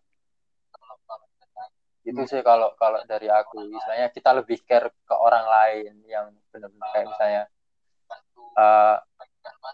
Itu 2.08 2.24
sih 2.24 2.40
kalau 2.40 2.72
kalau 2.80 3.04
dari 3.04 3.28
aku. 3.28 3.68
Misalnya 3.68 4.08
kita 4.16 4.32
lebih 4.32 4.64
care 4.64 4.88
ke 5.04 5.16
orang 5.16 5.44
lain 5.44 5.94
yang 6.08 6.32
benar-benar 6.48 6.88
kayak 6.96 7.08
misalnya 7.12 7.44
uh, 8.56 8.96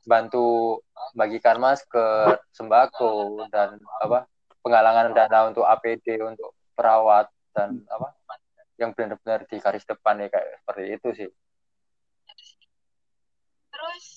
bantu 0.10 0.82
bagikan 1.14 1.62
masker 1.62 2.42
sembako 2.50 3.46
dan 3.54 3.78
apa 4.02 4.26
penggalangan 4.66 5.14
dana 5.14 5.40
untuk 5.54 5.66
APD 5.70 6.18
untuk 6.26 6.58
perawat 6.74 7.30
dan 7.54 7.86
apa 7.86 8.18
yang 8.82 8.90
benar-benar 8.98 9.46
di 9.46 9.62
garis 9.62 9.86
depan 9.86 10.18
ya 10.18 10.28
kayak 10.34 10.50
seperti 10.62 10.84
itu 10.90 11.08
sih 11.14 11.30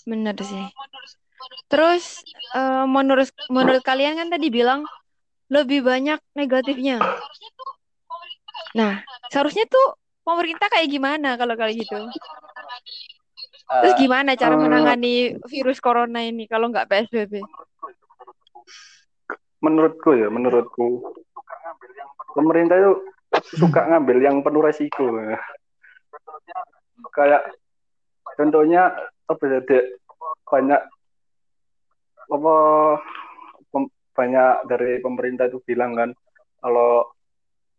Bener 0.07 0.35
sih. 0.39 0.67
Terus 1.67 2.23
uh, 2.55 2.87
menurut 2.87 3.29
menurut 3.51 3.83
kalian 3.83 4.17
kan 4.17 4.29
tadi 4.31 4.49
bilang 4.49 4.87
lebih 5.51 5.83
banyak 5.83 6.19
negatifnya. 6.33 7.03
Nah, 8.75 9.03
seharusnya 9.31 9.67
tuh 9.67 9.99
pemerintah 10.23 10.71
kayak 10.71 10.91
gimana 10.91 11.35
kalau 11.35 11.59
kali 11.59 11.83
gitu? 11.83 11.99
Terus 13.67 13.95
gimana 13.99 14.39
cara 14.39 14.55
menangani 14.55 15.35
virus 15.51 15.83
corona 15.83 16.23
ini 16.23 16.47
kalau 16.47 16.71
nggak 16.71 16.87
PSBB? 16.87 17.43
menurutku 19.67 20.15
ya 20.15 20.29
menurutku 20.31 21.17
pemerintah 22.37 22.77
itu 22.77 22.93
suka 23.59 23.89
ngambil 23.89 24.19
yang 24.23 24.37
penuh 24.45 24.63
resiko 24.63 25.11
kayak 27.13 27.43
contohnya 28.37 28.93
apa 29.27 29.43
ya 29.47 29.61
Dek? 29.63 29.85
banyak 30.47 30.83
apa 32.27 32.55
pem- 33.71 33.95
banyak 34.15 34.53
dari 34.71 34.93
pemerintah 35.03 35.51
itu 35.51 35.59
bilang 35.67 35.95
kan 35.95 36.11
kalau 36.63 37.07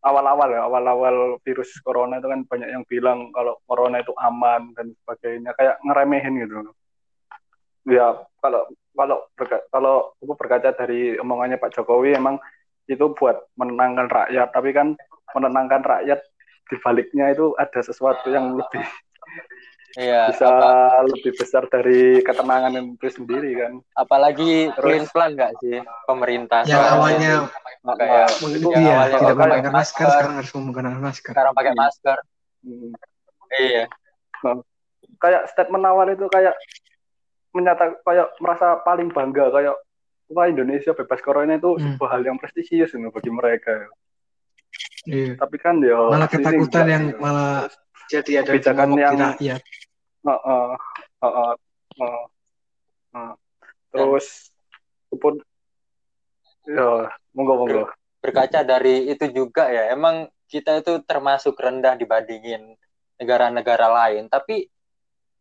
awal-awal 0.04 0.48
ya 0.51 0.62
awal-awal 0.68 1.16
virus 1.44 1.75
corona 1.84 2.20
itu 2.20 2.27
kan 2.27 2.44
banyak 2.48 2.70
yang 2.72 2.84
bilang 2.88 3.32
kalau 3.36 3.60
corona 3.68 4.00
itu 4.00 4.16
aman 4.20 4.72
dan 4.75 4.96
sebagainya 5.04 5.51
kayak 5.56 5.80
ngeremehin 5.84 6.44
gitu 6.44 6.72
ya 7.88 8.20
kalau 8.44 8.68
kalau 8.98 9.18
berka, 9.36 9.58
kalau 9.72 9.96
aku 10.20 10.34
berkaca 10.36 10.70
dari 10.75 11.16
omongannya 11.20 11.60
Pak 11.60 11.72
Jokowi 11.75 12.18
emang 12.20 12.39
itu 12.88 13.12
buat 13.16 13.48
menenangkan 13.60 14.08
rakyat 14.08 14.48
tapi 14.51 14.72
kan 14.72 14.96
menenangkan 15.36 15.84
rakyat 15.84 16.20
di 16.68 16.75
baliknya 16.84 17.32
itu 17.32 17.56
ada 17.56 17.80
sesuatu 17.80 18.27
yang 18.32 18.56
lebih 18.60 18.84
iya 19.98 20.30
bisa 20.30 20.46
apa 20.46 20.72
lebih 21.10 21.34
besar 21.34 21.66
dari 21.66 22.22
ketenangan 22.22 22.70
itu 22.94 23.10
sendiri 23.10 23.50
kan? 23.58 23.74
apalagi 23.94 24.70
Terus- 24.72 24.77
clean 24.77 25.06
plan 25.10 25.32
nggak 25.34 25.54
sih? 25.58 25.82
Pemerintah. 26.06 26.62
Yang 26.63 26.86
awalnya 26.88 27.27
yang 27.27 27.46
iya, 28.77 28.94
awalnya 28.94 29.18
tidak 29.18 29.36
pakai 29.36 29.58
masker, 29.58 29.74
masker, 29.74 30.08
sekarang 30.08 30.34
harus 30.38 30.51
menggunakan 30.54 31.00
masker. 31.01 31.32
sekarang 31.34 31.54
pakai 31.54 31.74
masker. 31.74 32.18
Hmm, 32.62 32.92
iya. 33.58 33.84
Kayak 35.18 35.42
statement 35.50 35.84
awal 35.84 36.08
itu 36.08 36.25
kayak 36.27 36.54
menyatakan 37.50 37.98
kayak 38.00 38.27
merasa 38.38 38.77
paling 38.80 39.10
bangga 39.10 39.50
kayak 39.50 39.75
wah 40.27 40.46
Indonesia 40.46 40.94
bebas 40.94 41.20
corona 41.20 41.56
itu 41.56 41.74
Hmm. 41.74 41.96
sebuah 41.96 42.10
hal 42.12 42.22
yang 42.24 42.38
prestisius 42.38 42.92
gitu, 42.92 43.10
bagi 43.10 43.31
mereka. 43.31 43.88
Iya. 45.07 45.40
tapi 45.40 45.55
kan 45.55 45.79
ya 45.79 45.96
Malah 45.96 46.27
ketakutan 46.27 46.86
yang 46.86 47.03
gitu. 47.07 47.24
malah 47.24 47.72
jadi 48.12 48.44
ada 48.44 48.51
Kebijakan 48.51 48.88
momok 48.92 49.40
di 49.40 49.48
rakyat. 50.27 50.40
Heeh, 50.44 50.70
heeh, 51.24 51.53
heeh, 52.00 52.24
heeh. 53.16 53.33
terus 53.92 54.51
pun 55.16 55.40
ya 56.68 57.07
monggo 57.31 57.53
monggo. 57.63 57.83
berkaca 58.20 58.59
dari 58.68 59.07
itu 59.07 59.25
juga 59.31 59.72
ya 59.72 59.96
emang 59.96 60.27
kita 60.51 60.83
itu 60.83 61.00
termasuk 61.07 61.55
rendah 61.55 61.96
dibandingin 61.96 62.75
negara-negara 63.18 63.87
lain 63.87 64.27
tapi 64.27 64.68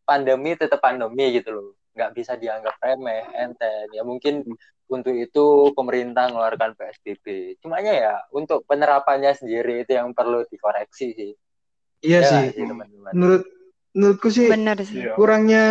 pandemi 0.07 0.55
tetap 0.55 0.79
pandemi 0.79 1.35
gitu 1.35 1.51
loh. 1.51 1.69
Nggak 1.91 2.11
bisa 2.15 2.39
dianggap 2.39 2.79
remeh 2.79 3.27
enteng. 3.35 3.91
Ya 3.91 4.07
mungkin 4.07 4.47
untuk 4.87 5.11
itu 5.11 5.75
pemerintah 5.75 6.31
mengeluarkan 6.31 6.79
PSBB 6.79 7.59
cumanya 7.59 7.91
ya 7.91 8.15
untuk 8.31 8.63
penerapannya 8.63 9.35
sendiri 9.35 9.83
itu 9.83 9.99
yang 9.99 10.15
perlu 10.15 10.47
dikoreksi 10.47 11.11
sih. 11.11 11.31
Iya 11.99 12.19
Ya 12.23 12.29
sih 12.55 12.63
teman-teman? 12.63 13.11
Menurut 13.11 13.43
menurutku 13.95 14.27
sih 14.31 14.47
Bener 14.49 14.77
sih. 14.83 15.03
Iya. 15.07 15.13
kurangnya 15.15 15.63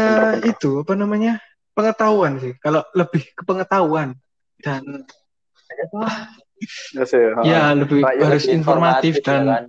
itu 0.45 0.83
apa 0.85 0.93
namanya 0.97 1.39
pengetahuan 1.77 2.41
sih. 2.41 2.53
Kalau 2.61 2.83
lebih 2.97 3.23
ke 3.37 3.43
pengetahuan 3.45 4.17
dan 4.63 5.05
wah, 5.93 6.33
ya 6.97 7.05
sih 7.05 7.21
heeh. 7.21 7.45
ya 7.45 7.77
lebih 7.77 8.01
Rakyat 8.01 8.25
harus 8.25 8.45
Lebih 8.49 8.57
informatif 8.57 9.15
ya 9.21 9.25
dan 9.25 9.43
kan? 9.45 9.65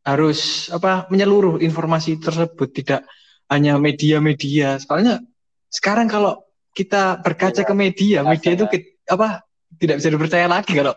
harus 0.00 0.40
apa 0.72 1.04
menyeluruh 1.12 1.60
informasi 1.60 2.16
tersebut 2.16 2.68
tidak 2.72 3.04
hanya 3.52 3.76
media-media. 3.76 4.80
Soalnya 4.80 5.20
sekarang 5.68 6.08
kalau 6.08 6.40
kita 6.72 7.18
berkaca 7.20 7.60
Iya, 7.60 7.68
ke 7.68 7.74
media, 7.76 8.18
jelas 8.24 8.30
media 8.38 8.50
itu 8.56 8.64
ya. 8.70 8.80
apa 9.10 9.28
tidak 9.76 9.94
bisa 10.00 10.08
dipercaya 10.10 10.46
lagi 10.48 10.72
kalau 10.72 10.94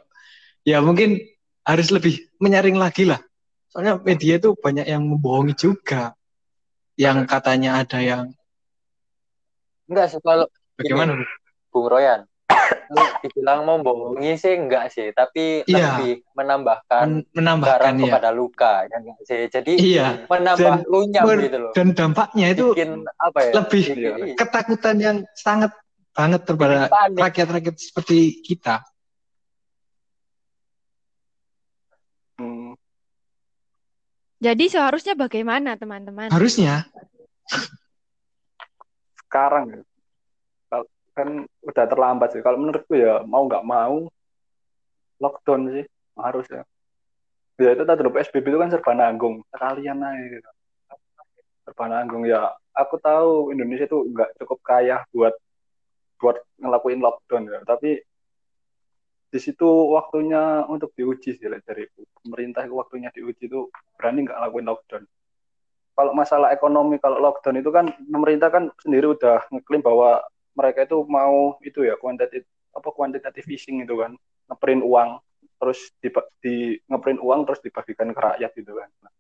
ya 0.64 0.80
mungkin 0.80 1.20
harus 1.68 1.92
lebih 1.92 2.24
menyaring 2.40 2.78
lagi 2.80 3.04
lah. 3.04 3.20
Soalnya 3.68 4.00
media 4.00 4.38
itu 4.38 4.54
banyak 4.56 4.86
yang 4.86 5.02
membohongi 5.04 5.58
juga. 5.58 6.14
Yang 6.94 7.18
katanya 7.26 7.82
ada 7.82 8.00
yang 8.00 8.24
enggak 9.86 10.08
sih 10.10 10.20
kalau 10.20 10.46
bagaimana? 10.76 11.18
Bung 11.70 11.90
Royan 11.90 12.22
kalau 12.86 13.10
dibilang 13.20 13.66
mau 13.66 13.82
bohongi 13.82 14.38
sih 14.38 14.54
enggak 14.54 14.94
sih 14.94 15.10
tapi 15.10 15.66
Iya. 15.66 15.98
lebih 15.98 16.14
menambahkan 16.32 17.06
Men- 17.10 17.26
menambahkan 17.34 17.74
garam 17.82 17.96
ya. 17.98 18.06
kepada 18.08 18.30
luka 18.30 18.74
ya 18.86 18.96
nggak 18.96 19.18
sih 19.24 19.42
jadi 19.50 19.74
Iya. 19.74 20.08
menambah 20.30 20.74
Dan- 20.78 20.86
lunyam 20.86 21.24
ber- 21.26 21.42
gitu 21.42 21.58
loh 21.60 21.72
Dan 21.74 21.88
dampaknya 21.92 22.46
itu 22.50 22.66
bikin 22.72 22.92
apa 23.18 23.40
ya 23.42 23.52
lebih 23.58 23.84
Iya. 23.90 24.14
ketakutan 24.38 24.96
yang 24.98 25.18
sangat 25.34 25.74
banget 26.14 26.46
panik 26.46 27.18
rakyat-rakyat 27.18 27.76
seperti 27.76 28.18
kita. 28.46 28.86
Hmm. 32.38 32.78
Jadi 34.44 34.68
seharusnya 34.68 35.16
bagaimana 35.16 35.80
teman-teman? 35.80 36.28
Harusnya 36.28 36.84
sekarang 39.34 39.66
ya. 39.74 39.82
Kan 41.18 41.46
udah 41.62 41.86
terlambat 41.90 42.38
sih 42.38 42.42
kalau 42.46 42.58
menurutku 42.62 42.94
ya 42.98 43.26
mau 43.26 43.46
nggak 43.50 43.66
mau 43.66 44.10
lockdown 45.22 45.70
sih 45.74 45.86
harus 46.18 46.46
ya 46.50 46.62
ya 47.62 47.70
itu 47.78 47.86
tadi 47.86 48.02
PSBB 48.02 48.46
itu 48.50 48.58
kan 48.58 48.74
serba 48.74 48.98
nanggung 48.98 49.46
sekalian 49.54 50.02
aja 50.02 50.26
gitu. 50.26 50.50
serba 51.70 51.86
nanggung 51.86 52.26
ya 52.26 52.50
aku 52.74 52.98
tahu 52.98 53.54
Indonesia 53.54 53.86
itu 53.86 54.10
nggak 54.10 54.42
cukup 54.42 54.60
kaya 54.66 55.06
buat 55.14 55.38
buat 56.18 56.42
ngelakuin 56.58 56.98
lockdown 56.98 57.46
ya 57.46 57.62
tapi 57.62 58.02
di 59.34 59.42
situ 59.42 59.66
waktunya 59.66 60.62
untuk 60.70 60.94
diuji 60.94 61.42
sih 61.42 61.50
dari 61.66 61.90
pemerintah 62.22 62.70
waktunya 62.70 63.10
diuji 63.10 63.50
itu 63.50 63.66
berani 63.98 64.30
nggak 64.30 64.38
ngelakuin 64.38 64.70
lockdown. 64.70 65.04
Kalau 65.98 66.14
masalah 66.14 66.54
ekonomi 66.54 67.02
kalau 67.02 67.18
lockdown 67.18 67.58
itu 67.58 67.74
kan 67.74 67.90
pemerintah 67.98 68.54
kan 68.54 68.70
sendiri 68.78 69.10
udah 69.10 69.42
ngeklaim 69.50 69.82
bahwa 69.82 70.22
mereka 70.54 70.86
itu 70.86 71.02
mau 71.10 71.58
itu 71.66 71.82
ya 71.82 71.98
kuantitatif 71.98 72.46
apa 72.78 72.90
quantitative 72.94 73.50
easing 73.50 73.82
itu 73.82 73.98
kan. 73.98 74.14
Ngeprint 74.54 74.86
uang 74.86 75.10
terus 75.58 75.90
di, 75.98 76.14
di 76.38 76.56
ngeprint 76.86 77.18
uang 77.18 77.50
terus 77.50 77.58
dibagikan 77.66 78.14
ke 78.14 78.22
rakyat 78.22 78.52
gitu 78.54 78.78
kan. 78.78 78.90
Nah, 79.02 79.12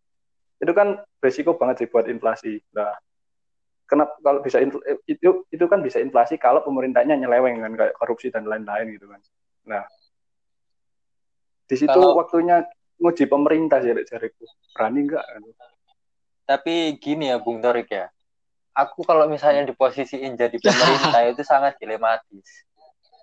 itu 0.61 0.71
kan 0.77 0.87
resiko 1.25 1.57
banget 1.57 1.81
sih 1.81 1.87
buat 1.89 2.05
inflasi. 2.05 2.61
Nah 2.77 2.93
kenapa 3.89 4.13
kalau 4.21 4.45
bisa 4.45 4.61
itu 5.09 5.41
itu 5.49 5.65
kan 5.65 5.81
bisa 5.81 5.97
inflasi 5.97 6.37
kalau 6.37 6.61
pemerintahnya 6.61 7.17
nyeleweng 7.17 7.65
kan 7.65 7.73
kayak 7.73 7.97
korupsi 7.97 8.29
dan 8.29 8.45
lain-lain 8.45 8.93
gitu 8.93 9.09
kan. 9.09 9.17
Nah 9.65 9.83
di 11.63 11.75
situ 11.75 11.89
Kalau- 11.89 12.15
waktunya 12.15 12.63
nguji 12.97 13.25
pemerintah 13.25 13.79
sih 13.79 13.91
Lek, 13.91 14.05
jariku. 14.05 14.43
Berani 14.71 14.99
nggak? 15.03 15.25
Tapi 16.43 16.73
gini 16.97 17.27
ya 17.27 17.39
Bung 17.39 17.59
Torik 17.59 17.87
ya. 17.87 18.07
Aku 18.73 19.01
kalau 19.01 19.25
misalnya 19.25 19.63
diposisiin 19.63 20.33
jadi 20.33 20.57
pemerintah 20.63 21.21
itu 21.25 21.41
sangat 21.41 21.77
dilematis. 21.77 22.47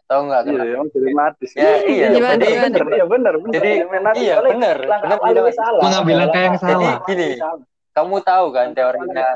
Tahu 0.07 0.27
nggak 0.27 0.43
iya 0.43 0.51
kenapa? 0.53 0.75
emang 0.75 0.91
dilematis. 0.91 1.51
Ya, 1.55 1.71
iya, 1.85 2.07
Gimana, 2.11 2.35
bener, 2.35 2.83
iya 2.91 3.05
bener 3.07 3.35
Jadi, 3.49 3.71
iya, 4.19 4.37
bener, 4.43 4.77
langkah 4.83 5.07
bener 5.07 5.17
awalnya 5.17 5.35
dilematis. 5.39 5.57
salah. 5.57 5.83
Mengambil 5.83 6.15
langkah 6.19 6.41
yang 6.41 6.51
Langkah- 6.51 6.67
Jadi 6.67 6.83
salah. 6.83 7.07
gini, 7.07 7.29
salah. 7.37 7.63
kamu 7.91 8.17
tahu 8.21 8.47
kan 8.51 8.67
teorinya? 8.73 9.27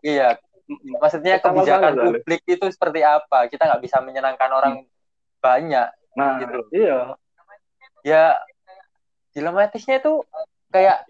iya 0.00 0.28
maksudnya 0.96 1.34
kebijakan 1.38 1.92
publik 1.98 2.42
itu 2.44 2.66
seperti 2.70 3.00
apa? 3.02 3.46
Kita 3.46 3.66
nggak 3.66 3.82
bisa 3.82 3.98
menyenangkan 4.00 4.50
orang 4.50 4.74
banyak 5.38 5.88
Nah, 6.10 6.42
Gitu. 6.42 6.58
iya. 6.74 7.14
Ya 8.02 8.36
dilematisnya 9.30 10.00
itu 10.00 10.24
kayak 10.70 11.02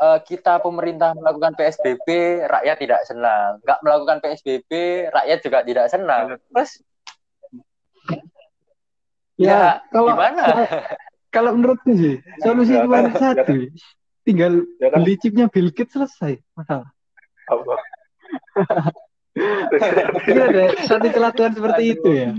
eh, 0.00 0.18
kita 0.24 0.58
pemerintah 0.58 1.14
melakukan 1.14 1.54
PSBB 1.54 2.06
rakyat 2.46 2.76
tidak 2.78 3.00
senang 3.04 3.58
nggak 3.62 3.80
melakukan 3.82 4.18
PSBB 4.22 4.70
rakyat 5.10 5.38
juga 5.42 5.58
tidak 5.66 5.86
senang 5.90 6.22
terus 6.50 6.70
ya, 9.36 9.80
kalau 9.88 10.12
gimana 10.14 10.44
kalau 11.30 11.50
menurutku 11.54 11.94
sih 11.94 12.14
solusi 12.42 12.74
Ya, 12.74 12.82
cuma 12.84 13.06
kan- 13.08 13.16
satu. 13.16 13.54
Tinggal 14.20 14.68
Ya 14.76 14.92
kan? 14.92 15.00
beli 15.00 15.16
chipnya 15.16 15.48
Bill 15.48 15.72
Gates 15.72 15.96
selesai 15.96 16.36
masalah. 16.52 16.90
Apa? 17.48 17.74
Iya 20.26 20.42
ada 20.50 20.64
satu 20.84 21.06
celah 21.08 21.32
Tuhan 21.32 21.54
seperti 21.54 21.96
itu 21.96 22.10
ya. 22.12 22.34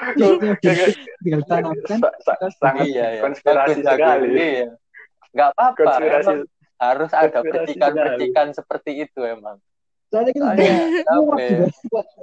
Chipnya 0.00 0.36
Bill 0.38 0.54
Gates 0.58 0.96
tinggal 1.20 1.42
tanamkan. 1.44 1.98
Sa- 2.00 2.16
sa- 2.24 2.38
sangat 2.56 2.84
iya 2.88 3.06
ya 3.18 3.22
konspirasi 3.22 3.80
sekali. 3.84 4.28
iya 4.34 4.68
nggak 5.30 5.48
apa-apa 5.54 5.78
Konspirasi. 5.78 6.34
harus 6.80 7.10
ada 7.12 7.40
percikan-percikan 7.44 8.46
seperti 8.56 9.04
itu 9.04 9.20
emang 9.20 9.60
Soalnya 10.10 10.32
kita 10.34 10.46
Soalnya 10.50 10.74
udah 11.06 11.68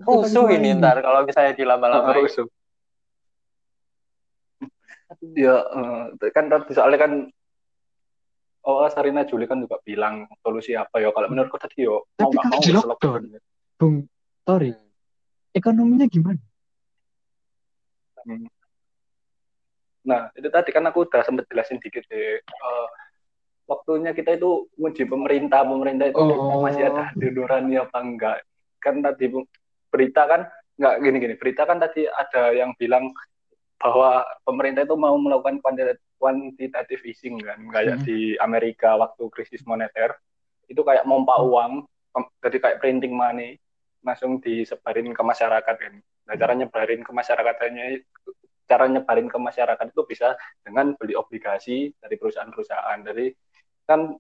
rusuh 0.04 0.48
ini 0.52 0.76
ntar 0.76 1.00
kalau 1.00 1.24
misalnya 1.24 1.54
dilama-lama 1.56 2.12
rusuh. 2.20 2.50
Ya, 5.32 5.56
eh, 5.64 6.32
kan 6.36 6.52
tadi 6.52 6.76
soalnya 6.76 7.00
kan 7.00 7.12
Oh, 8.68 8.84
Sarina 8.92 9.24
Juli 9.24 9.48
kan 9.48 9.64
juga 9.64 9.80
bilang 9.80 10.28
solusi 10.44 10.76
apa 10.76 11.00
ya? 11.00 11.08
Kalau 11.16 11.32
menurutku 11.32 11.56
tadi 11.56 11.88
yo 11.88 12.04
mau 12.20 12.28
Tapi 12.28 12.36
nggak 12.36 12.44
kalau 12.44 12.52
mau 12.52 12.60
di 12.60 12.72
harus 12.76 12.84
lockdown, 12.84 13.22
Bung 13.80 13.96
Tori, 14.44 14.72
ekonominya 15.56 16.04
gimana? 16.12 16.42
Nah, 20.08 20.32
itu 20.36 20.48
tadi 20.48 20.70
kan 20.72 20.84
aku 20.88 21.04
udah 21.04 21.22
sempat 21.24 21.48
jelasin 21.52 21.80
dikit 21.84 22.08
deh. 22.08 22.40
Eh, 22.40 22.88
waktunya 23.68 24.16
kita 24.16 24.40
itu 24.40 24.72
nguji 24.80 25.04
pemerintah, 25.04 25.68
pemerintah 25.68 26.08
itu 26.08 26.20
Oh. 26.24 26.64
masih 26.64 26.88
ada 26.88 27.12
nurani 27.16 27.76
apa 27.76 27.98
enggak. 28.00 28.38
Kan 28.80 29.04
tadi 29.04 29.28
berita 29.92 30.24
kan 30.24 30.42
nggak 30.80 30.96
gini-gini. 31.04 31.34
Berita 31.36 31.68
kan 31.68 31.84
tadi 31.84 32.08
ada 32.08 32.56
yang 32.56 32.72
bilang 32.80 33.12
bahwa 33.78 34.26
pemerintah 34.42 34.88
itu 34.88 34.96
mau 34.98 35.14
melakukan 35.20 35.62
quantitative, 36.18 37.06
easing 37.06 37.38
kan, 37.38 37.62
kayak 37.70 38.02
Hmm. 38.02 38.06
di 38.10 38.34
Amerika 38.42 38.98
waktu 38.98 39.22
krisis 39.30 39.62
moneter 39.70 40.18
itu 40.66 40.82
kayak 40.82 41.06
mompa 41.06 41.38
uang, 41.46 41.86
pem- 42.10 42.32
jadi 42.42 42.58
kayak 42.58 42.80
printing 42.82 43.14
money 43.14 43.62
langsung 44.02 44.42
disebarin 44.42 45.14
ke 45.14 45.22
masyarakat 45.22 45.76
kan. 45.78 45.94
Nah, 46.28 46.36
cara 46.36 46.54
nyebarin 46.54 47.02
ke 47.02 47.12
masyarakatnya 47.16 48.04
cara 48.68 48.84
nyebarin 48.92 49.32
ke 49.32 49.40
masyarakat 49.40 49.86
itu 49.96 50.04
bisa 50.04 50.36
dengan 50.60 50.92
beli 51.00 51.16
obligasi 51.16 51.96
dari 52.04 52.20
perusahaan-perusahaan. 52.20 53.00
Jadi 53.00 53.32
kan 53.88 54.12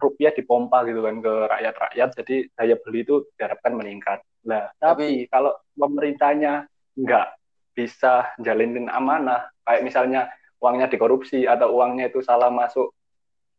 rupiah 0.00 0.32
dipompa 0.32 0.88
gitu 0.88 1.04
kan 1.04 1.20
ke 1.20 1.34
rakyat-rakyat, 1.52 2.08
jadi 2.24 2.36
daya 2.56 2.76
beli 2.80 3.04
itu 3.04 3.28
diharapkan 3.36 3.76
meningkat. 3.76 4.24
Nah, 4.48 4.72
tapi 4.80 5.28
kalau 5.28 5.52
pemerintahnya 5.76 6.64
nggak 6.96 7.28
bisa 7.76 8.32
jalinin 8.40 8.88
amanah, 8.88 9.52
kayak 9.68 9.84
misalnya 9.84 10.32
uangnya 10.56 10.88
dikorupsi 10.88 11.44
atau 11.44 11.76
uangnya 11.76 12.08
itu 12.08 12.24
salah 12.24 12.48
masuk 12.48 12.96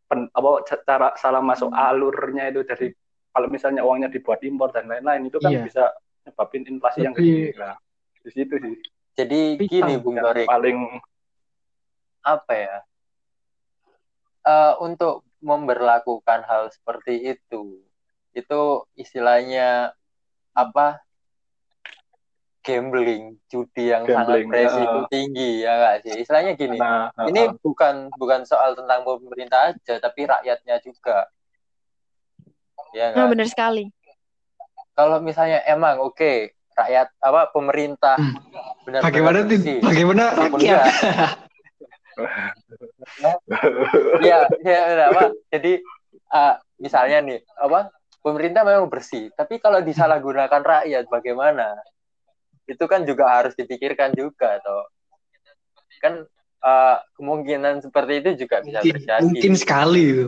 pen, 0.10 0.26
apa 0.34 0.50
cara 0.65 1.13
salah 1.21 1.45
masuk 1.45 1.69
alurnya 1.69 2.50
itu 2.50 2.65
dari 2.65 2.89
kalau 3.30 3.45
misalnya 3.45 3.86
uangnya 3.86 4.10
dibuat 4.10 4.41
impor 4.41 4.74
dan 4.74 4.89
lain-lain 4.89 5.30
itu 5.30 5.38
kan 5.38 5.54
Iya. 5.54 5.62
bisa 5.62 5.84
nyebabin 6.25 6.63
inflasi 6.65 7.05
yang 7.05 7.13
Lebih- 7.13 7.53
gede. 7.53 7.61
Nah, 7.61 7.77
di 8.25 8.29
situ 8.33 8.53
sih 8.57 8.75
jadi 9.15 9.41
gini 9.61 9.93
Bung 10.01 10.17
Torik 10.17 10.49
paling 10.49 10.99
apa 12.25 12.53
ya 12.53 12.77
Eh, 14.45 14.73
untuk 14.77 15.25
memberlakukan 15.41 16.45
hal 16.45 16.69
seperti 16.69 17.33
itu 17.33 17.81
itu 18.38 18.61
istilahnya 18.93 19.89
apa 20.53 21.01
gambling 22.61 23.41
judi 23.49 23.89
yang 23.89 24.05
Gambling, 24.05 24.45
sangat 24.45 24.69
beresiko 24.69 24.99
ya. 25.01 25.09
tinggi 25.09 25.49
ya 25.65 25.71
nggak 25.81 25.95
sih 26.05 26.13
istilahnya 26.21 26.53
gini 26.53 26.77
nah, 26.77 27.09
nah, 27.17 27.25
ini 27.25 27.41
nah. 27.49 27.57
bukan 27.57 28.13
bukan 28.13 28.45
soal 28.45 28.77
tentang 28.77 29.01
pemerintah 29.01 29.73
aja 29.73 29.97
tapi 29.97 30.29
rakyatnya 30.29 30.77
juga 30.85 31.25
ya 32.93 33.17
Nah, 33.17 33.25
benar 33.27 33.49
sekali. 33.49 33.89
Kalau 34.95 35.19
misalnya 35.19 35.60
emang 35.67 35.99
oke 35.99 36.55
rakyat 36.75 37.08
apa 37.19 37.51
pemerintah 37.51 38.15
Hmm. 38.15 38.36
benar-benar 38.84 39.03
Bagaimana 39.08 39.39
bersih. 39.43 39.79
bagaimana 39.79 40.23
rakyat? 40.36 40.84
ya 44.23 44.47
ya 44.63 44.79
udah, 44.88 45.05
apa 45.12 45.23
jadi 45.51 45.73
uh, 46.31 46.55
misalnya 46.79 47.17
nih 47.23 47.39
apa 47.60 47.91
pemerintah 48.23 48.62
memang 48.63 48.88
bersih 48.88 49.31
tapi 49.36 49.60
kalau 49.60 49.84
disalahgunakan 49.84 50.62
rakyat 50.63 51.05
bagaimana 51.08 51.75
itu 52.65 52.81
kan 52.88 53.03
juga 53.03 53.29
harus 53.29 53.53
dipikirkan 53.53 54.15
juga 54.15 54.58
toh 54.63 54.88
kan 55.99 56.23
uh, 56.63 56.97
kemungkinan 57.15 57.84
seperti 57.84 58.23
itu 58.23 58.47
juga 58.47 58.62
bisa 58.62 58.79
Mungkin, 58.79 58.93
terjadi 58.99 59.21
mungkin 59.23 59.53
sekali 59.55 60.01
itu. 60.12 60.27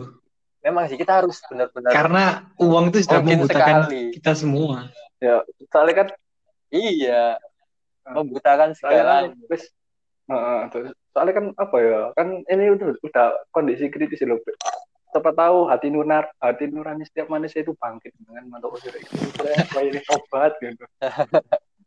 Memang 0.64 0.84
sih 0.90 0.98
kita 0.98 1.22
harus 1.22 1.38
benar-benar 1.46 1.90
Karena 1.90 2.24
uang 2.58 2.90
itu 2.90 3.06
sudah 3.06 3.20
membutakan 3.22 3.76
sekali. 3.86 4.02
kita 4.14 4.32
semua. 4.34 4.90
ya 5.18 5.42
soalnya 5.70 5.94
kan 6.04 6.08
iya. 6.70 7.24
Membutakan 8.08 8.72
soalnya 8.74 9.04
kan 9.04 9.22
segala. 9.28 9.46
terus- 9.50 9.72
soalnya 11.16 11.34
kan 11.34 11.46
apa 11.56 11.76
ya 11.80 12.00
kan 12.14 12.28
ini 12.46 12.64
udah 12.76 12.88
udah 13.00 13.26
kondisi 13.50 13.88
kritis 13.88 14.20
loh 14.28 14.36
siapa 15.08 15.32
tahu 15.32 15.66
hati 15.72 15.88
nurar 15.88 16.28
hati 16.36 16.68
nurani 16.68 17.02
setiap 17.08 17.32
manusia 17.32 17.64
itu 17.64 17.72
bangkit 17.80 18.12
dengan 18.20 18.44
mantuk 18.52 18.76
usia 18.76 18.92
itu 18.92 19.08
kayak 19.40 19.72
ini 19.88 20.00
obat 20.04 20.52
gitu. 20.60 20.84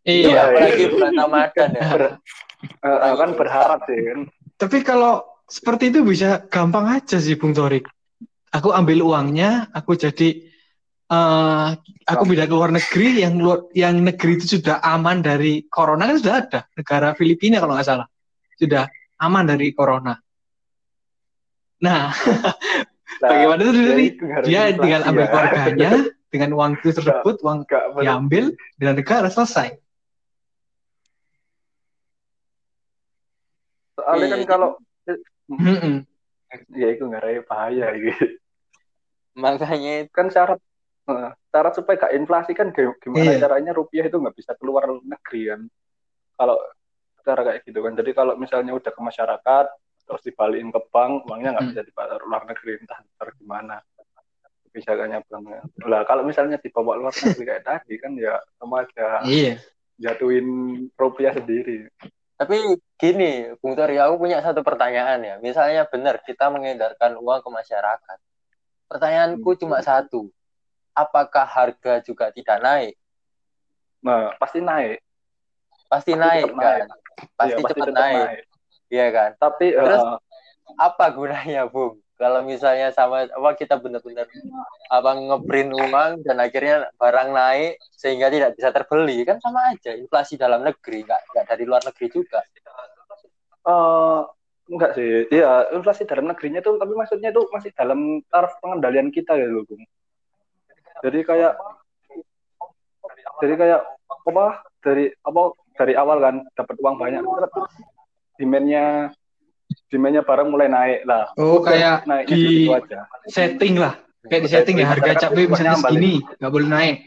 Iya. 0.02 0.26
Iya, 0.34 0.40
apalagi 0.50 0.84
bulan 0.90 1.14
Ramadan 1.14 1.70
ya. 1.78 1.84
Ber- 1.94 2.18
kan 3.22 3.30
berharap 3.38 3.80
sih 3.86 4.00
kan. 4.02 4.20
Tapi 4.58 4.78
kalau 4.82 5.22
seperti 5.46 5.94
itu 5.94 6.02
bisa 6.02 6.42
gampang 6.50 6.90
aja 6.90 7.22
sih 7.22 7.38
Bung 7.38 7.54
Torik. 7.54 7.86
Aku 8.52 8.70
ambil 8.76 9.00
uangnya, 9.00 9.72
aku 9.72 9.96
jadi 9.96 10.44
eh 11.12 11.68
aku 12.08 12.24
pindah 12.24 12.48
ke 12.48 12.56
luar 12.56 12.72
negeri 12.72 13.20
yang 13.20 13.36
luar 13.36 13.68
yang 13.76 14.00
negeri 14.00 14.40
itu 14.40 14.60
sudah 14.60 14.80
aman 14.80 15.20
dari 15.20 15.68
corona 15.68 16.08
kan 16.08 16.16
sudah 16.24 16.36
ada 16.40 16.60
negara 16.72 17.12
Filipina 17.20 17.60
kalau 17.60 17.76
nggak 17.76 17.88
salah 17.88 18.08
sudah 18.56 18.88
aman 19.20 19.44
dari 19.44 19.76
corona. 19.76 20.16
Nah, 21.84 22.12
Nah, 23.20 23.28
bagaimana 23.32 23.62
itu 24.00 24.24
harus 24.24 24.46
dia 24.48 24.72
tinggal 24.72 25.02
ambil 25.04 25.26
ya. 25.28 25.32
keluarganya 25.32 25.92
dengan 26.32 26.50
uang 26.56 26.72
itu 26.80 26.90
tersebut 26.96 27.36
uang 27.44 27.60
diambil 28.00 28.56
dengan 28.80 28.96
negara 29.00 29.28
selesai. 29.28 29.76
soalnya 34.02 34.28
kan 34.34 34.42
kalau 34.48 34.70
Mm-mm. 35.52 36.08
ya 36.74 36.88
itu 36.96 37.04
nggak 37.06 37.46
bahaya 37.46 37.92
gitu 38.00 38.41
makanya 39.34 40.08
kan 40.12 40.28
syarat 40.28 40.60
eh, 41.08 41.30
syarat 41.50 41.74
supaya 41.74 41.96
gak 41.98 42.14
inflasi 42.14 42.52
kan 42.52 42.70
gi- 42.70 42.98
gimana 43.00 43.32
Iya. 43.32 43.40
caranya 43.42 43.72
rupiah 43.72 44.06
itu 44.06 44.16
nggak 44.16 44.36
bisa 44.36 44.52
keluar 44.56 44.88
negeri 45.02 45.42
kan 45.50 45.62
kalau 46.36 46.58
cara 47.22 47.42
kayak 47.44 47.62
gitu 47.64 47.80
kan 47.80 47.94
jadi 47.94 48.12
kalau 48.12 48.34
misalnya 48.36 48.74
udah 48.74 48.92
ke 48.92 49.02
masyarakat 49.02 49.66
terus 50.02 50.22
dibalikin 50.22 50.70
ke 50.70 50.82
bank 50.90 51.24
uangnya 51.26 51.54
nggak 51.54 51.64
Hmm. 51.64 51.72
bisa 51.72 51.82
dibawa 51.84 52.18
luar 52.20 52.44
negeri 52.44 52.72
entah 52.78 53.00
ntar 53.16 53.30
gimana 53.38 53.76
kebijakannya 54.68 55.20
banknya 55.28 55.62
lah 55.84 56.02
kalau 56.04 56.24
misalnya 56.24 56.58
dibawa 56.58 56.96
luar 56.96 57.14
negeri 57.14 57.44
kayak 57.46 57.64
tadi 57.64 57.94
kan 57.98 58.12
ya 58.16 58.36
sama 58.58 58.84
aja 58.84 59.22
Iya. 59.24 59.60
jatuhin 59.98 60.48
rupiah 60.96 61.32
sendiri 61.32 61.88
Tapi 62.36 62.58
gini, 62.98 63.54
Bung 63.62 63.78
Tori, 63.78 64.02
aku 64.02 64.18
punya 64.18 64.42
satu 64.42 64.66
pertanyaan 64.66 65.22
ya. 65.22 65.38
Misalnya 65.38 65.86
benar 65.86 66.26
kita 66.26 66.50
mengedarkan 66.50 67.14
uang 67.22 67.38
ke 67.38 67.50
masyarakat. 67.54 68.18
Pertanyaanku 68.92 69.56
cuma 69.56 69.80
satu. 69.80 70.28
Apakah 70.92 71.48
harga 71.48 72.04
juga 72.04 72.28
tidak 72.36 72.60
naik? 72.60 72.94
nah 74.02 74.34
pasti 74.42 74.58
naik 74.60 74.98
Pasti 75.86 76.16
Pasti 76.16 76.20
naik 76.20 76.50
kan? 76.52 76.58
naik. 76.58 76.84
Pasti 77.38 77.52
Iya, 77.54 77.58
cepat 77.62 77.72
tetap 77.76 77.96
naik. 77.96 78.28
Iya 78.92 79.06
kan? 79.14 79.30
tapi 79.40 79.66
Terus, 79.72 80.02
eh, 80.04 80.18
Apa 80.80 81.06
gunanya, 81.12 81.68
Bung? 81.68 82.00
Kalau 82.16 82.46
misalnya 82.46 82.94
sama 82.94 83.26
apa 83.26 83.50
kita 83.58 83.82
benar-benar 83.82 84.30
apa 84.94 85.10
ngeprint 85.18 85.74
uang 85.74 86.12
dan 86.22 86.38
akhirnya 86.38 86.88
barang 86.96 87.30
naik 87.34 87.82
sehingga 87.98 88.30
tidak 88.30 88.54
bisa 88.54 88.70
terbeli 88.70 89.26
kan 89.26 89.42
sama 89.42 89.74
aja 89.74 89.98
inflasi 89.98 90.38
dalam 90.38 90.62
negeri 90.62 91.02
nggak 91.02 91.22
nggak 91.34 91.46
dari 91.50 91.64
luar 91.66 91.82
negeri 91.82 92.08
juga 92.14 92.46
eh, 93.66 94.22
enggak 94.72 94.92
sih. 94.96 95.28
Iya, 95.28 95.76
inflasi 95.76 96.08
dalam 96.08 96.32
negerinya 96.32 96.64
tuh 96.64 96.80
tapi 96.80 96.96
maksudnya 96.96 97.36
tuh 97.36 97.46
masih 97.52 97.76
dalam 97.76 98.24
taraf 98.32 98.56
pengendalian 98.64 99.12
kita 99.12 99.36
ya 99.36 99.52
loh, 99.52 99.68
Bung. 99.68 99.84
Jadi 101.04 101.20
kayak 101.28 101.54
jadi 103.42 103.54
kayak 103.58 103.82
apa 104.08 104.46
dari 104.86 105.06
apa 105.26 105.42
dari 105.76 105.94
awal 105.98 106.18
kan 106.22 106.36
dapat 106.54 106.76
uang 106.78 106.96
banyak 107.02 107.24
demandnya 108.38 109.10
demandnya 109.90 110.22
barang 110.22 110.50
mulai 110.52 110.70
naik 110.70 111.00
lah 111.10 111.26
Oh, 111.42 111.58
kayak 111.64 112.06
naiknya 112.06 112.36
di 112.38 112.70
gitu 112.70 112.74
aja 112.78 113.00
setting 113.26 113.82
lah. 113.82 113.98
Kayak 114.22 114.42
di 114.46 114.50
setting 114.54 114.76
ya 114.78 114.86
harga 114.86 115.12
cabai 115.26 115.50
misalnya 115.50 115.82
segini, 115.82 116.22
nggak 116.22 116.52
boleh 116.54 116.68
naik. 116.70 116.98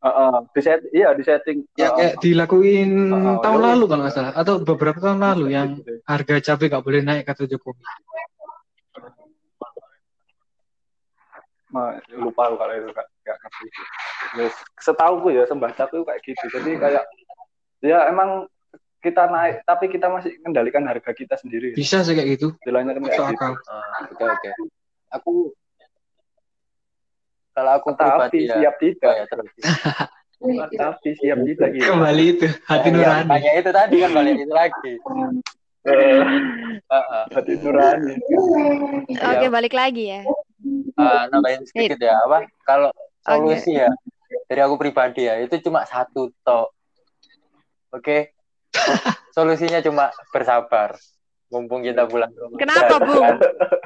Heeh, 0.00 0.34
di 0.56 0.60
set 0.64 0.80
iya 0.96 1.12
di 1.12 1.20
setting 1.20 1.60
Ya 1.76 1.92
kayak 1.92 2.24
dilakuin 2.24 3.12
Oh, 3.12 3.44
tahun 3.44 3.60
ya 3.60 3.66
lalu 3.68 3.84
kalau 3.84 4.02
nggak 4.08 4.14
salah 4.16 4.32
atau 4.32 4.54
beberapa 4.64 4.96
tahun 4.96 5.20
lalu 5.20 5.44
yang 5.52 5.68
harga 6.08 6.34
cabai 6.40 6.72
nggak 6.72 6.84
boleh 6.84 7.00
naik 7.04 7.24
kata 7.28 7.44
Jokowi. 7.44 7.84
Lupa 12.16 12.42
aku 12.48 12.56
kalau 12.56 12.74
itu 12.80 12.88
nggak 12.88 13.06
ngerti. 13.28 13.66
Terus, 14.30 14.54
setahu 14.80 15.14
gue 15.28 15.32
ya 15.36 15.44
sembacaku 15.44 16.02
kayak 16.08 16.20
gitu. 16.24 16.44
Jadi 16.48 16.70
kayak 16.80 17.04
ya 17.84 18.08
emang 18.08 18.48
kita 19.04 19.28
naik 19.28 19.64
tapi 19.68 19.92
kita 19.92 20.08
masih 20.08 20.32
kendalikan 20.40 20.88
harga 20.88 21.12
kita 21.12 21.36
sendiri. 21.36 21.76
Bisa 21.76 22.00
sih 22.08 22.16
kayak 22.16 22.40
gitu. 22.40 22.56
kan 22.64 22.88
kayak 22.88 23.04
Masuk 23.04 23.36
gitu. 23.36 23.36
akal. 23.36 23.52
Ah, 23.68 24.08
oke 24.08 24.24
oke. 24.24 24.50
Aku 25.12 25.32
kalau 27.60 27.72
aku 27.76 27.88
tapi 27.92 28.00
pribadi 28.08 28.38
ya 28.48 28.56
siap 28.56 28.74
oh, 28.74 28.80
tidak 28.80 29.12
ya 29.12 29.24
terus. 29.28 29.50
Tapi 30.80 31.08
siap 31.20 31.38
tidak 31.44 31.68
gitu. 31.76 31.84
Kembali 31.92 32.24
itu 32.32 32.48
hati 32.64 32.88
Ya, 32.88 32.94
nurani. 32.96 33.28
makanya 33.28 33.52
itu 33.60 33.70
tadi 33.76 33.94
kan 34.00 34.10
balik 34.16 34.34
itu 34.40 34.54
lagi. 34.56 34.92
Eh, 35.84 36.22
Heeh. 36.88 37.24
hati 37.28 37.52
nurani. 37.60 38.14
Oke, 39.20 39.46
balik 39.52 39.74
lagi 39.76 40.04
ya. 40.16 40.20
Ah, 40.96 41.28
nambahin 41.28 41.68
sedikit 41.68 42.00
ya 42.00 42.16
apa? 42.24 42.48
Kalau 42.64 42.88
solusi 43.20 43.76
ya 43.76 43.92
dari 44.48 44.60
aku 44.64 44.80
pribadi 44.80 45.28
ya 45.28 45.36
itu 45.44 45.60
cuma 45.60 45.84
satu 45.84 46.32
tok. 46.40 46.72
Oke? 47.92 48.32
Solusinya 49.36 49.84
cuma 49.84 50.08
bersabar. 50.32 50.96
Mumpung 51.52 51.84
kita 51.84 52.08
pulang. 52.08 52.32
Kenapa, 52.56 52.96
Bung? 53.02 53.26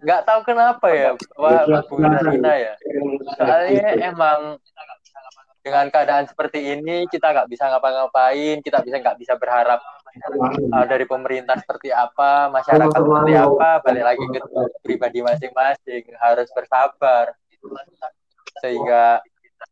nggak 0.00 0.22
tahu 0.24 0.40
kenapa 0.48 0.86
ya 0.92 1.10
Pak 1.16 1.86
Bu 1.92 2.00
Rina 2.00 2.54
ya. 2.56 2.74
soalnya 3.36 3.88
emang 4.00 4.56
dengan 5.60 5.92
keadaan 5.92 6.24
seperti 6.24 6.72
ini 6.72 7.04
kita 7.12 7.36
nggak 7.36 7.48
bisa 7.52 7.68
ngapa-ngapain 7.68 8.64
kita 8.64 8.80
bisa 8.80 8.96
nggak 8.96 9.20
bisa 9.20 9.36
berharap 9.36 9.80
uh, 10.72 10.86
dari 10.88 11.04
pemerintah 11.06 11.56
seperti 11.60 11.92
apa 11.94 12.50
masyarakat 12.50 12.90
seperti 12.90 13.34
apa 13.36 13.68
balik 13.84 14.04
lagi 14.04 14.24
ke 14.24 14.40
pribadi 14.82 15.20
masing-masing 15.22 16.02
harus 16.18 16.48
bersabar. 16.50 17.36
Sehingga 18.60 19.22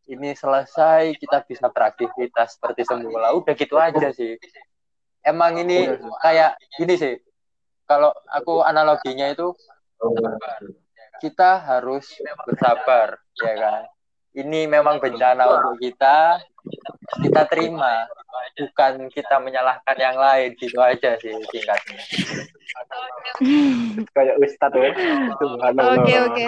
ini 0.09 0.33
selesai 0.33 1.17
kita 1.17 1.43
bisa 1.45 1.67
beraktivitas 1.69 2.57
seperti 2.57 2.85
semula. 2.85 3.33
Udah 3.35 3.53
gitu 3.57 3.75
aja 3.75 4.09
sih. 4.13 4.37
Emang 5.25 5.59
ini 5.59 5.89
kayak 6.23 6.55
gini 6.79 6.95
sih. 6.95 7.15
Kalau 7.89 8.13
aku 8.29 8.61
analoginya 8.61 9.33
itu 9.33 9.51
kita 11.19 11.59
harus 11.59 12.07
bersabar 12.47 13.19
ya 13.39 13.53
kan? 13.59 13.83
Ini 14.29 14.69
memang 14.69 15.01
bencana 15.01 15.43
untuk 15.59 15.81
kita. 15.81 16.39
Kita 17.19 17.41
terima. 17.49 18.05
Bukan 18.55 19.09
kita 19.09 19.41
menyalahkan 19.41 19.97
yang 19.97 20.15
lain. 20.15 20.53
Gitu 20.55 20.77
aja 20.79 21.17
sih 21.17 21.33
singkatnya. 21.49 21.99
Kayak 24.15 24.35
ustad 24.39 24.71
ya. 24.77 24.91
Subhanallah. 25.41 26.05
Oke, 26.05 26.15
oke. 26.29 26.45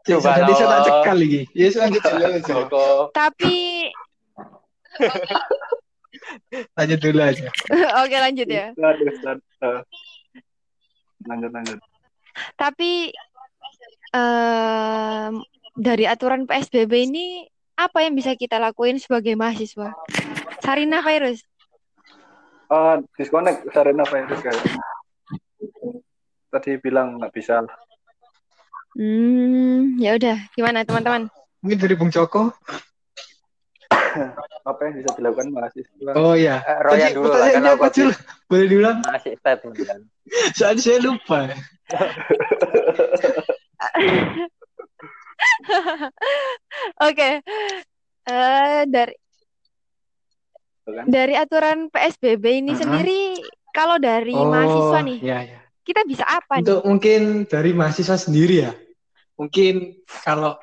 Coba 0.00 0.40
Jadi 0.40 0.52
saya 0.56 0.64
tak 0.64 0.78
Allah. 0.80 0.86
cekal 0.88 1.16
lagi. 1.20 1.40
Ya 1.52 1.68
lanjut 1.76 2.02
Tapi 3.12 3.58
Lanjut 6.76 6.98
dulu 7.00 7.20
aja. 7.20 7.48
oke 8.02 8.16
lanjut 8.16 8.48
ya. 8.48 8.72
Lanjut 11.28 11.52
lanjut 11.52 11.78
Tapi 12.54 13.14
em, 14.14 15.32
dari 15.76 16.04
aturan 16.04 16.44
PSBB 16.44 16.92
ini 17.08 17.26
apa 17.78 18.04
yang 18.04 18.12
bisa 18.12 18.36
kita 18.36 18.60
lakuin 18.60 19.00
sebagai 19.00 19.32
mahasiswa? 19.38 19.96
Sarina 20.60 21.00
Virus. 21.00 21.40
Oh, 22.70 23.02
disconnect 23.18 23.66
Sarena 23.74 24.06
virus 24.06 24.38
kayak. 24.46 24.62
Tadi 26.54 26.78
bilang 26.78 27.18
nggak 27.18 27.34
bisa. 27.34 27.66
Hmm, 28.94 29.98
ya 29.98 30.14
udah. 30.14 30.38
Gimana 30.54 30.86
teman-teman? 30.86 31.26
Mungkin 31.66 31.78
dari 31.82 31.98
Bung 31.98 32.14
Joko. 32.14 32.54
Apa 34.70 34.80
yang 34.84 34.94
bisa 34.98 35.10
dilakukan 35.16 35.48
mahasiswa? 35.50 36.10
Oh 36.14 36.34
iya. 36.34 36.60
Eh, 36.62 36.78
Royan 36.82 37.00
Tadi 37.00 37.14
dulu 37.14 37.24
lah, 37.24 37.32
pertanyaannya 37.32 37.52
karena 37.54 37.70
aku 37.72 37.86
dulu? 37.92 38.12
Boleh 38.50 38.66
diulang? 38.66 38.96
masih 39.04 39.32
statement 39.36 39.76
kan 39.82 40.00
Soalnya 40.56 40.82
saya 40.82 40.98
lupa. 41.00 41.38
Oke. 47.00 47.30
Eh, 48.30 48.80
dari 48.86 49.14
kan? 50.86 51.04
dari 51.06 51.34
aturan 51.34 51.78
PSBB 51.88 52.44
ini 52.60 52.72
Uh-huh. 52.74 52.82
sendiri, 52.82 53.22
kalau 53.70 53.96
dari 53.96 54.34
mahasiswa 54.34 54.98
nih, 55.02 55.18
Iya, 55.22 55.38
iya. 55.46 55.58
kita 55.82 56.02
bisa 56.04 56.24
apa 56.26 56.60
nih? 56.60 56.66
Untuk 56.66 56.80
mungkin 56.84 57.20
dari 57.46 57.70
mahasiswa 57.72 58.16
sendiri 58.18 58.66
ya. 58.66 58.72
Mungkin 59.34 60.04
kalau 60.20 60.60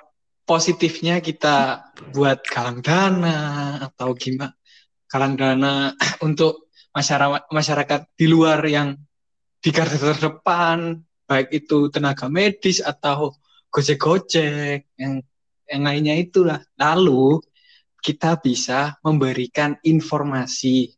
positifnya 0.48 1.20
kita 1.20 1.92
buat 2.16 2.40
galang 2.48 2.80
dana 2.80 3.38
atau 3.84 4.16
gimana 4.16 4.56
galang 5.12 5.36
dana 5.36 5.92
untuk 6.28 6.72
masyarakat 6.96 7.52
masyarakat 7.52 8.02
di 8.16 8.26
luar 8.32 8.64
yang 8.66 8.96
di 9.60 9.70
garda 9.76 10.00
terdepan 10.00 11.04
baik 11.28 11.52
itu 11.52 11.92
tenaga 11.92 12.32
medis 12.32 12.80
atau 12.80 13.36
gojek-gojek 13.68 14.96
yang 14.96 15.20
yang 15.68 15.82
lainnya 15.84 16.16
itulah. 16.16 16.64
Lalu 16.80 17.44
kita 18.00 18.40
bisa 18.40 18.96
memberikan 19.04 19.76
informasi 19.84 20.96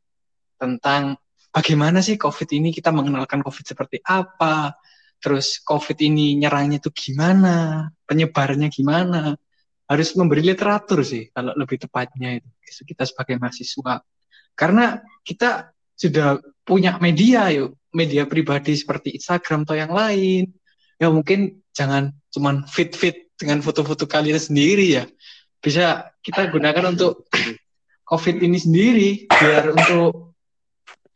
tentang 0.62 1.18
bagaimana 1.50 2.06
sih 2.06 2.22
COVID 2.22 2.50
ini 2.54 2.70
kita 2.70 2.94
mengenalkan 2.94 3.42
COVID 3.42 3.66
seperti 3.66 3.98
apa 4.06 4.78
terus 5.20 5.60
COVID 5.64 6.00
ini 6.00 6.40
nyerangnya 6.40 6.80
itu 6.80 6.92
gimana, 6.92 7.88
penyebarannya 8.08 8.72
gimana. 8.72 9.36
Harus 9.90 10.14
memberi 10.16 10.46
literatur 10.46 11.02
sih, 11.02 11.34
kalau 11.34 11.54
lebih 11.58 11.82
tepatnya 11.82 12.40
itu 12.40 12.82
kita 12.86 13.04
sebagai 13.04 13.36
mahasiswa. 13.42 14.06
Karena 14.54 15.02
kita 15.26 15.74
sudah 15.98 16.40
punya 16.64 16.96
media 17.02 17.50
yuk, 17.50 17.76
media 17.92 18.30
pribadi 18.30 18.78
seperti 18.78 19.18
Instagram 19.18 19.66
atau 19.66 19.76
yang 19.76 19.92
lain. 19.92 20.54
Ya 21.00 21.10
mungkin 21.10 21.64
jangan 21.74 22.14
cuman 22.30 22.68
fit-fit 22.70 23.34
dengan 23.40 23.64
foto-foto 23.64 24.06
kalian 24.06 24.38
sendiri 24.38 25.00
ya. 25.00 25.04
Bisa 25.60 26.12
kita 26.22 26.52
gunakan 26.52 26.94
untuk 26.94 27.28
COVID 28.06 28.46
ini 28.46 28.58
sendiri, 28.60 29.10
biar 29.26 29.74
untuk 29.74 30.38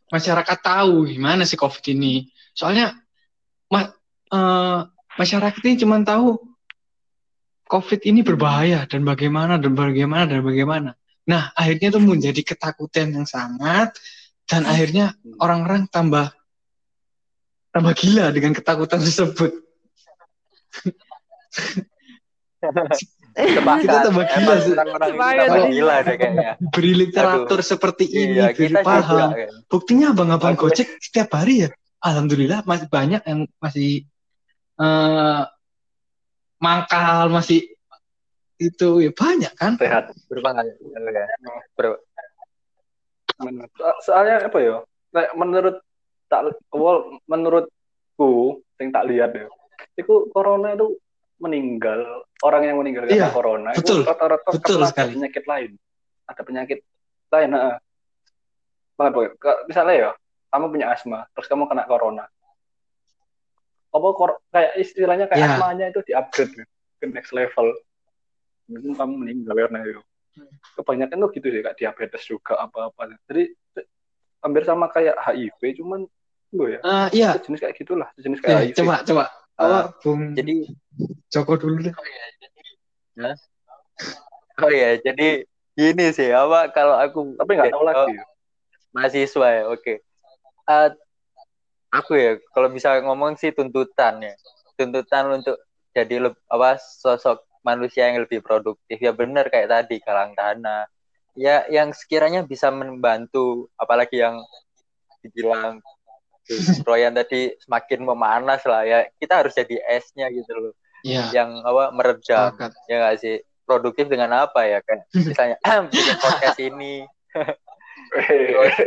masyarakat 0.09 0.57
tahu 0.61 1.09
gimana 1.09 1.43
sih 1.43 1.59
COVID 1.59 1.83
ini. 1.93 2.29
Soalnya 2.53 3.02
ma 3.73 3.89
eh, 4.29 4.79
masyarakat 5.17 5.61
ini 5.65 5.81
cuma 5.81 5.97
tahu 6.05 6.37
COVID 7.65 8.05
ini 8.05 8.21
berbahaya 8.21 8.85
dan 8.85 9.01
bagaimana 9.01 9.57
dan 9.57 9.73
bagaimana 9.73 10.29
dan 10.29 10.45
bagaimana. 10.45 10.93
Nah, 11.25 11.49
akhirnya 11.57 11.89
itu 11.89 11.97
menjadi 12.03 12.41
ketakutan 12.45 13.09
yang 13.15 13.25
sangat 13.25 13.97
dan 14.45 14.67
akhirnya 14.69 15.17
orang-orang 15.41 15.89
tambah 15.89 16.29
tambah 17.73 17.93
gila 17.97 18.29
dengan 18.29 18.53
ketakutan 18.53 19.01
tersebut. 19.01 19.51
Sepakat. 22.61 23.81
Kita 23.81 23.97
tambah 24.05 24.25
gila 24.29 24.55
sih. 24.61 24.73
tambah 24.77 25.65
gila 25.73 25.95
deh 26.05 26.15
kayaknya 26.21 26.53
Beri 26.61 26.93
literatur 26.93 27.59
seperti 27.65 28.05
ini, 28.05 28.37
iya 28.37 28.53
beri 28.53 28.69
kita 28.69 28.85
juga 28.85 28.85
paham. 28.85 29.29
kan. 29.33 29.49
Buktinya 29.65 30.13
abang-abang 30.13 30.53
Gojek 30.53 31.01
setiap 31.01 31.33
hari 31.33 31.65
ya, 31.65 31.69
alhamdulillah 32.03 32.67
masih 32.67 32.87
banyak 32.91 33.21
yang 33.23 33.47
masih 33.57 34.03
eh 34.77 35.41
mangkal, 36.59 37.27
masih 37.27 37.73
itu 38.59 39.03
ya 39.03 39.11
banyak 39.11 39.51
kan. 39.55 39.75
Sehat. 39.75 40.11
berpengalaman 40.31 41.11
ya 41.11 41.25
Ber- 41.75 41.99
Bener. 43.43 43.67
So- 43.75 43.99
Soalnya 44.07 44.47
apa 44.47 44.57
ya? 44.61 44.75
Menurut 45.35 45.81
tak 46.31 46.53
well, 46.71 47.19
menurutku 47.27 48.61
yang 48.79 48.89
tak 48.93 49.05
lihat 49.09 49.31
ya. 49.35 49.47
Itu 49.99 50.29
corona 50.31 50.73
itu 50.73 50.95
meninggal 51.41 52.23
orang 52.39 52.63
yang 52.71 52.77
meninggal 52.79 53.03
karena 53.03 53.27
Iya, 53.27 53.35
corona 53.35 53.69
betul. 53.75 54.01
itu 54.01 54.07
rata-rata 54.07 54.49
Betul 54.55 54.79
sekali. 54.87 55.11
ada 55.11 55.15
penyakit 55.19 55.43
lain. 55.43 55.71
Ada 56.23 56.41
penyakit 56.45 56.79
lain, 57.33 57.47
nah. 57.51 57.77
Banget, 58.95 59.33
Misalnya 59.67 59.93
ya, 59.97 60.09
kamu 60.53 60.65
punya 60.69 60.87
asma, 60.93 61.25
terus 61.33 61.49
kamu 61.49 61.65
kena 61.65 61.89
corona. 61.89 62.25
apa 63.93 64.07
kor, 64.17 64.41
kayak 64.49 64.73
istilahnya 64.81 65.29
kayak 65.29 65.37
Ya. 65.37 65.49
asmanya 65.53 65.85
itu 65.93 66.01
di-upgrade 66.01 66.65
ke 66.97 67.05
next 67.13 67.29
level. 67.29 67.77
Mungkin 68.65 68.97
kamu 68.97 69.13
meninggal 69.21 69.53
karena 69.53 69.85
itu. 69.85 70.01
Kebanyakan 70.73 71.21
tuh 71.21 71.29
gitu 71.37 71.47
sih 71.53 71.61
kayak 71.61 71.77
diabetes 71.77 72.25
juga 72.25 72.57
apa-apa. 72.57 73.13
Jadi 73.29 73.53
hampir 74.41 74.65
sama 74.65 74.89
kayak 74.89 75.13
HIV 75.21 75.77
cuman 75.77 76.09
lo 76.53 76.65
ya 76.69 76.79
Eh, 76.81 77.07
iya, 77.21 77.29
sejenis 77.37 77.59
kayak 77.63 77.75
gitulah 77.77 78.09
sejenis 78.17 78.39
Eh, 78.41 78.43
kayak 78.43 78.59
HIV 78.73 78.77
coba 78.81 78.95
coba. 79.05 79.23
Apa 79.53 79.79
Bung 80.01 80.33
Jadi 80.33 80.55
Joko 81.29 81.53
dulu 81.57 81.85
deh. 81.85 81.93
oh 84.57 84.71
ya 84.73 84.97
jadi 85.01 85.45
gini 85.73 86.05
sih 86.13 86.29
apa 86.29 86.69
kalau 86.73 86.97
aku 86.97 87.37
tapi 87.37 87.51
nggak 87.57 87.73
tahu 87.73 87.81
oh, 87.81 87.87
lagi 87.89 88.13
mahasiswa 88.93 89.47
ya 89.49 89.63
oke 89.69 89.93
Eh, 90.63 90.89
aku 91.91 92.11
ya 92.15 92.31
kalau 92.51 92.69
bisa 92.71 92.97
ngomong 93.03 93.35
sih 93.35 93.51
tuntutan 93.51 94.23
ya. 94.23 94.33
Tuntutan 94.79 95.39
untuk 95.41 95.57
jadi 95.93 96.29
leb- 96.29 96.43
apa 96.49 96.79
sosok 96.79 97.45
manusia 97.61 98.09
yang 98.09 98.23
lebih 98.23 98.41
produktif. 98.41 98.97
Ya 98.97 99.11
benar 99.11 99.47
kayak 99.47 99.69
tadi 99.69 99.99
galang 100.01 100.33
dana. 100.33 100.87
Ya 101.33 101.65
yang 101.67 101.91
sekiranya 101.93 102.45
bisa 102.45 102.69
membantu 102.69 103.67
apalagi 103.75 104.21
yang 104.21 104.41
dibilang 105.21 105.79
Royan 106.83 107.15
tadi 107.15 107.55
semakin 107.63 108.03
memanas 108.03 108.67
lah 108.67 108.83
ya. 108.83 109.07
Kita 109.15 109.39
harus 109.39 109.55
jadi 109.55 109.79
esnya 109.87 110.27
gitu 110.27 110.51
loh. 110.51 110.73
Iya. 111.03 111.23
yang 111.35 111.49
apa 111.63 111.91
meredam. 111.91 112.55
Ya 112.87 112.95
nggak 112.99 113.15
sih? 113.19 113.35
Produktif 113.63 114.11
dengan 114.11 114.31
apa 114.43 114.63
ya? 114.67 114.79
Kayak 114.83 115.07
misalnya 115.15 115.57
bikin 115.91 116.15
podcast 116.19 116.59
ini. 116.59 116.95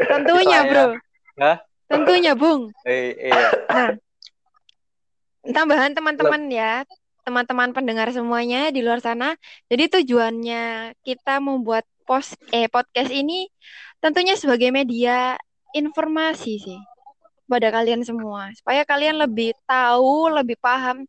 Tentunya, 0.07 0.59
Bro. 0.69 0.85
Hah? 1.37 1.61
Tentunya, 1.87 2.33
Bung. 2.33 2.73
eh, 2.89 3.15
iya 3.29 3.49
Tambahan 5.47 5.95
teman-teman 5.95 6.51
ya, 6.51 6.83
teman-teman 7.23 7.71
pendengar 7.71 8.11
semuanya 8.11 8.75
di 8.75 8.83
luar 8.83 8.99
sana. 8.99 9.39
Jadi 9.71 10.01
tujuannya 10.01 10.95
kita 11.07 11.39
membuat 11.39 11.87
post 12.07 12.39
eh 12.55 12.71
podcast 12.71 13.11
ini 13.11 13.51
tentunya 13.99 14.39
sebagai 14.39 14.71
media 14.71 15.35
informasi 15.75 16.63
sih 16.63 16.81
pada 17.51 17.71
kalian 17.71 18.03
semua 18.07 18.51
supaya 18.55 18.87
kalian 18.87 19.19
lebih 19.19 19.55
tahu, 19.67 20.31
lebih 20.31 20.55
paham 20.59 21.07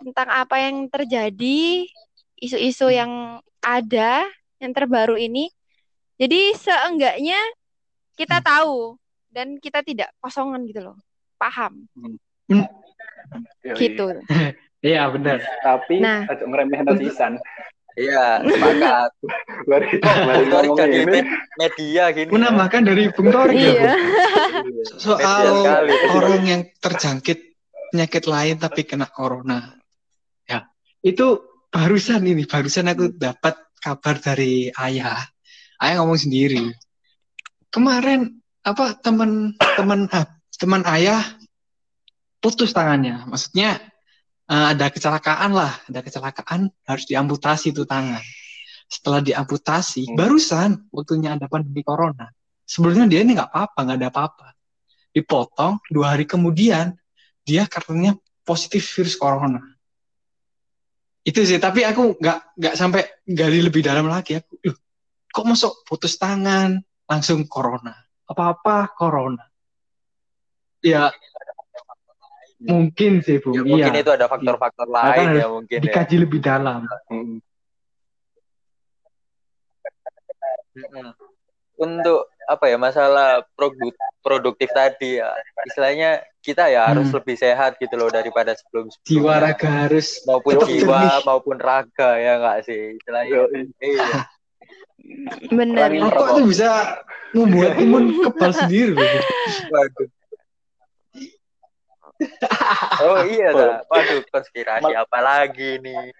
tentang 0.00 0.28
apa 0.28 0.56
yang 0.60 0.88
terjadi, 0.88 1.88
isu-isu 2.40 2.92
yang 2.92 3.40
ada 3.60 4.24
yang 4.60 4.72
terbaru 4.72 5.16
ini. 5.16 5.48
Jadi 6.20 6.56
seenggaknya 6.56 7.40
kita 8.16 8.44
tahu 8.44 9.00
dan 9.32 9.56
kita 9.56 9.80
tidak 9.80 10.12
kosongan 10.18 10.62
gitu 10.62 10.84
loh. 10.84 10.96
Paham 11.34 11.88
Yoi. 13.64 13.76
gitu. 13.76 14.06
Iya, 14.82 15.06
benar. 15.14 15.38
tapi 15.62 16.02
Nah. 16.02 16.26
agak 16.26 16.42
ngeremehin 16.42 16.82
pisan 16.98 17.38
iya 17.94 18.42
sepakat 18.42 19.14
Sorry, 19.70 19.86
ngomong 20.50 20.74
jadi 20.74 20.96
ini 20.98 21.22
med- 21.22 21.30
media 21.54 22.04
gini 22.10 22.30
Menambahkan 22.34 22.82
dari 22.82 23.06
Bung 23.14 23.30
Torik 23.30 23.54
ya, 23.54 23.62
Iya. 23.62 23.78
Bung? 23.78 24.98
Soal 24.98 25.46
sekali. 25.62 25.92
orang 26.10 26.42
yang 26.42 26.62
terjangkit 26.82 27.38
penyakit 27.94 28.24
lain 28.26 28.58
tapi 28.58 28.82
kena 28.82 29.06
corona. 29.06 29.70
Ya, 30.50 30.66
itu 30.98 31.38
barusan 31.70 32.26
ini, 32.26 32.42
barusan 32.42 32.90
aku 32.90 33.14
dapat 33.14 33.54
kabar 33.78 34.18
dari 34.18 34.66
ayah. 34.74 35.22
Ayah 35.78 36.02
ngomong 36.02 36.18
sendiri. 36.18 36.74
Kemarin 37.70 38.41
apa 38.62 38.94
teman 39.02 39.54
teman 39.58 40.06
ah, 40.14 40.26
teman 40.58 40.82
ayah 40.86 41.22
putus 42.42 42.70
tangannya. 42.74 43.26
Maksudnya 43.26 43.82
eh, 44.50 44.66
ada 44.74 44.86
kecelakaan 44.90 45.50
lah, 45.54 45.72
ada 45.86 46.00
kecelakaan 46.02 46.70
harus 46.86 47.04
diamputasi 47.06 47.74
itu 47.74 47.82
tangan. 47.86 48.22
Setelah 48.86 49.24
diamputasi, 49.24 50.12
Hmm. 50.12 50.16
barusan 50.18 50.70
waktunya 50.92 51.34
ada 51.34 51.48
pandemi 51.48 51.80
corona. 51.80 52.28
Sebelumnya 52.68 53.08
dia 53.08 53.20
ini 53.24 53.34
nggak 53.34 53.50
apa-apa, 53.50 53.78
nggak 53.88 53.98
ada 53.98 54.08
apa-apa 54.12 54.48
dipotong 55.12 55.76
dua 55.92 56.16
hari 56.16 56.24
kemudian 56.24 56.96
dia 57.44 57.68
katanya 57.68 58.16
positif 58.48 58.80
virus 58.96 59.14
corona 59.14 59.60
itu 61.22 61.38
sih 61.44 61.60
tapi 61.60 61.84
aku 61.86 62.16
nggak 62.18 62.38
nggak 62.58 62.74
sampai 62.74 63.06
gali 63.28 63.62
lebih 63.62 63.84
dalam 63.84 64.08
lagi 64.08 64.40
aku 64.40 64.58
"Loh, 64.66 64.76
kok 65.30 65.44
masuk 65.46 65.72
putus 65.86 66.16
tangan 66.18 66.80
langsung 67.06 67.44
corona 67.46 67.94
apa 68.28 68.42
apa 68.54 68.76
corona. 68.94 69.44
Ya. 70.82 71.10
Mungkin 72.62 73.22
sih 73.26 73.42
bu. 73.42 73.54
Ya, 73.54 73.62
iya. 73.62 73.66
mungkin 73.66 73.94
itu 73.98 74.10
ada 74.14 74.26
faktor-faktor 74.30 74.86
lain 74.86 75.06
Bahkan 75.10 75.28
ya 75.34 75.46
mungkin 75.50 75.78
ya. 75.78 75.82
dikaji 75.82 76.16
lebih 76.22 76.38
dalam. 76.38 76.86
Mm. 77.10 77.42
Mm-mm. 80.72 81.08
Untuk 81.76 82.30
apa 82.46 82.70
ya 82.70 82.78
masalah 82.78 83.42
produk 83.54 83.94
produktif 84.22 84.70
tadi 84.70 85.18
ya 85.18 85.30
istilahnya 85.66 86.22
kita 86.42 86.66
ya 86.70 86.90
harus 86.90 87.10
Hmm. 87.10 87.22
lebih 87.22 87.36
sehat 87.38 87.78
gitu 87.78 87.94
loh 87.94 88.10
daripada 88.10 88.54
sebelum 88.54 88.90
jiwa 89.06 89.38
raga 89.38 89.86
harus 89.86 90.22
maupun 90.26 90.58
jiwa 90.66 90.98
jernih. 91.06 91.22
maupun 91.26 91.56
raga 91.58 92.10
ya 92.18 92.32
enggak 92.38 92.58
sih? 92.66 92.98
Istilahnya. 92.98 93.38
Iya 93.78 94.06
Benar. 95.52 95.88
Rokok 95.90 96.28
tuh 96.38 96.44
bisa 96.46 96.70
membuat 97.32 97.80
imun 97.80 98.04
kebal 98.28 98.52
sendiri 98.52 98.92
waduh 99.72 100.08
oh 103.02 103.18
iya 103.26 103.48
dah 103.50 103.72
waduh 103.88 104.20
konspirasi 104.30 104.84
Mal- 104.84 105.00
apa 105.02 105.18
lagi 105.18 105.80
nih 105.82 106.12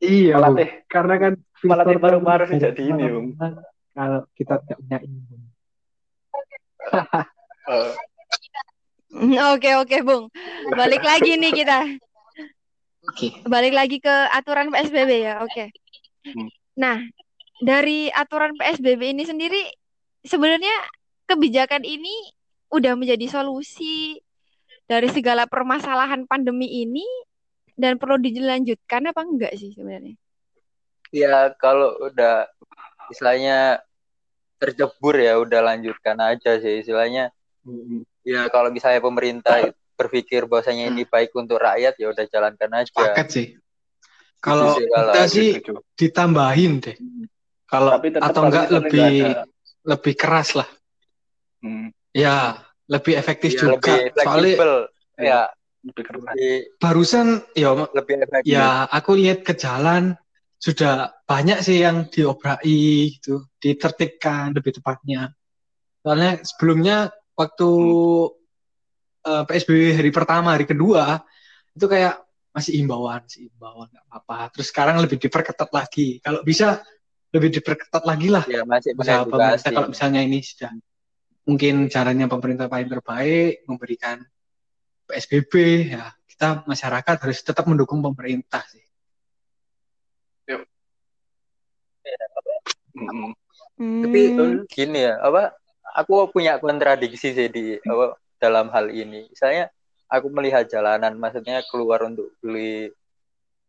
iya 0.00 0.38
malah 0.38 0.54
teh 0.56 0.70
karena 0.88 1.14
kan 1.18 1.32
Malah 1.58 1.82
kan 1.90 1.98
sih 2.54 2.62
jadi 2.62 2.82
ini, 2.86 3.04
Bung. 3.10 3.34
kalau 3.90 4.22
kita 4.38 4.62
tidak 4.62 4.78
punya 4.78 4.98
imun 5.02 5.40
eh, 7.66 7.92
Oke 9.58 9.74
oke 9.74 9.96
Bung. 10.06 10.30
Balik 10.78 11.02
lagi 11.02 11.34
nih 11.34 11.50
kita. 11.50 11.80
oke 13.02 13.26
Balik 13.50 13.74
lagi 13.74 13.98
ke 13.98 14.14
aturan 14.30 14.70
PSBB 14.70 15.10
ya. 15.26 15.42
Oke. 15.42 15.72
Hmm. 16.28 16.48
Nah, 16.78 17.02
dari 17.58 18.10
aturan 18.10 18.54
PSBB 18.54 19.14
ini 19.14 19.24
sendiri 19.26 19.62
sebenarnya 20.22 20.74
kebijakan 21.26 21.82
ini 21.82 22.32
udah 22.70 22.94
menjadi 22.94 23.26
solusi 23.28 24.18
dari 24.88 25.08
segala 25.12 25.44
permasalahan 25.44 26.24
pandemi 26.24 26.84
ini 26.84 27.04
dan 27.78 28.00
perlu 28.00 28.18
dilanjutkan 28.18 29.10
apa 29.10 29.20
enggak 29.22 29.52
sih 29.54 29.70
sebenarnya? 29.76 30.16
ya 31.08 31.52
kalau 31.56 31.96
udah 32.04 32.48
istilahnya 33.08 33.80
tercebur 34.60 35.16
ya 35.16 35.38
udah 35.40 35.60
lanjutkan 35.64 36.18
aja 36.20 36.60
sih. 36.60 36.84
Istilahnya 36.84 37.32
mm, 37.64 38.04
ya 38.26 38.48
kalau 38.52 38.68
misalnya 38.68 39.00
pemerintah 39.00 39.72
berpikir 39.98 40.46
bahwasanya 40.46 40.92
ini 40.94 41.02
baik 41.08 41.32
untuk 41.34 41.58
rakyat 41.58 41.96
ya 41.96 42.12
udah 42.12 42.24
jalankan 42.28 42.70
aja. 42.84 42.92
Paket 42.92 43.28
sih. 43.30 43.46
Kalau 44.38 44.76
sih 44.78 44.86
kalau 44.86 45.12
kita 45.14 45.24
sih 45.26 45.50
ditambahin 45.98 46.72
deh 46.78 46.96
kalau 47.68 47.92
Tapi 48.00 48.08
tetap 48.16 48.32
atau 48.32 48.42
enggak 48.48 48.66
lebih 48.72 49.04
ada- 49.04 49.46
lebih 49.84 50.14
keras 50.16 50.56
lah. 50.56 50.68
Hmm, 51.60 51.92
ya 52.16 52.56
lebih 52.88 53.14
efektif 53.20 53.54
ya, 53.54 53.60
juga. 53.68 53.76
lebih 53.76 53.96
soalnya 54.16 54.54
ya 55.20 55.40
lebih 55.84 56.04
keras. 56.06 56.22
barusan 56.80 57.26
ya 57.52 57.68
lebih 57.92 58.14
efektif. 58.24 58.48
ya 58.48 58.88
aku 58.88 59.10
lihat 59.18 59.44
ke 59.44 59.52
jalan 59.54 60.16
sudah 60.58 61.14
banyak 61.28 61.62
sih 61.62 61.82
yang 61.86 62.10
diobrai 62.10 63.14
gitu 63.14 63.46
ditertibkan 63.62 64.56
lebih 64.56 64.80
tepatnya. 64.80 65.30
Soalnya 66.02 66.40
sebelumnya 66.42 66.96
waktu 67.38 67.70
eh, 69.28 69.42
PSBB 69.46 69.98
hari 69.98 70.10
pertama 70.10 70.54
hari 70.56 70.64
kedua 70.66 71.20
itu 71.74 71.86
kayak 71.86 72.22
masih 72.50 72.80
imbauan 72.80 73.22
sih 73.30 73.46
imbauan 73.50 73.86
nggak 73.92 74.06
apa-apa. 74.10 74.50
Terus 74.56 74.66
sekarang 74.72 74.98
lebih 74.98 75.18
diperketat 75.20 75.70
lagi. 75.70 76.18
Kalau 76.18 76.42
bisa 76.42 76.82
lebih 77.32 77.50
diperketat 77.60 78.02
lagi 78.08 78.28
lah. 78.32 78.44
Ya 78.48 78.64
masih 78.64 78.96
usaha 78.96 79.24
pemerintah 79.28 79.70
kalau 79.70 79.88
misalnya 79.92 80.20
ini 80.24 80.40
sudah 80.40 80.72
mungkin 81.48 81.88
caranya 81.88 82.28
pemerintah 82.28 82.68
paling 82.68 82.88
terbaik 82.88 83.64
memberikan 83.64 84.20
PSBB 85.08 85.52
ya 85.96 86.12
kita 86.28 86.68
masyarakat 86.68 87.16
harus 87.24 87.40
tetap 87.40 87.64
mendukung 87.64 88.04
pemerintah 88.04 88.62
sih. 88.68 88.84
Tapi 93.78 94.20
Hmm. 94.34 94.66
gini 94.66 95.06
ya 95.06 95.22
apa 95.22 95.54
aku 95.94 96.34
punya 96.34 96.58
kontradiksi 96.58 97.30
sih 97.30 97.48
di 97.48 97.78
apa 97.78 98.18
dalam 98.42 98.70
hal 98.74 98.90
ini. 98.90 99.30
Misalnya 99.30 99.70
aku 100.10 100.26
melihat 100.32 100.66
jalanan 100.66 101.14
maksudnya 101.14 101.62
keluar 101.70 102.02
untuk 102.06 102.32
beli 102.42 102.90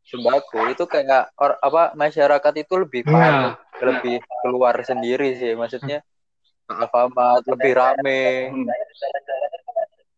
sembako 0.03 0.71
itu 0.71 0.83
kayak 0.85 1.31
or, 1.37 1.57
apa 1.59 1.93
masyarakat 1.93 2.53
itu 2.57 2.73
lebih 2.75 3.01
Iya. 3.05 3.13
panik 3.13 3.55
lebih 3.79 4.15
keluar 4.41 4.75
sendiri 4.83 5.35
sih 5.35 5.53
maksudnya 5.53 6.01
Alfamart 6.69 7.45
lebih 7.49 7.73
rame 7.73 8.53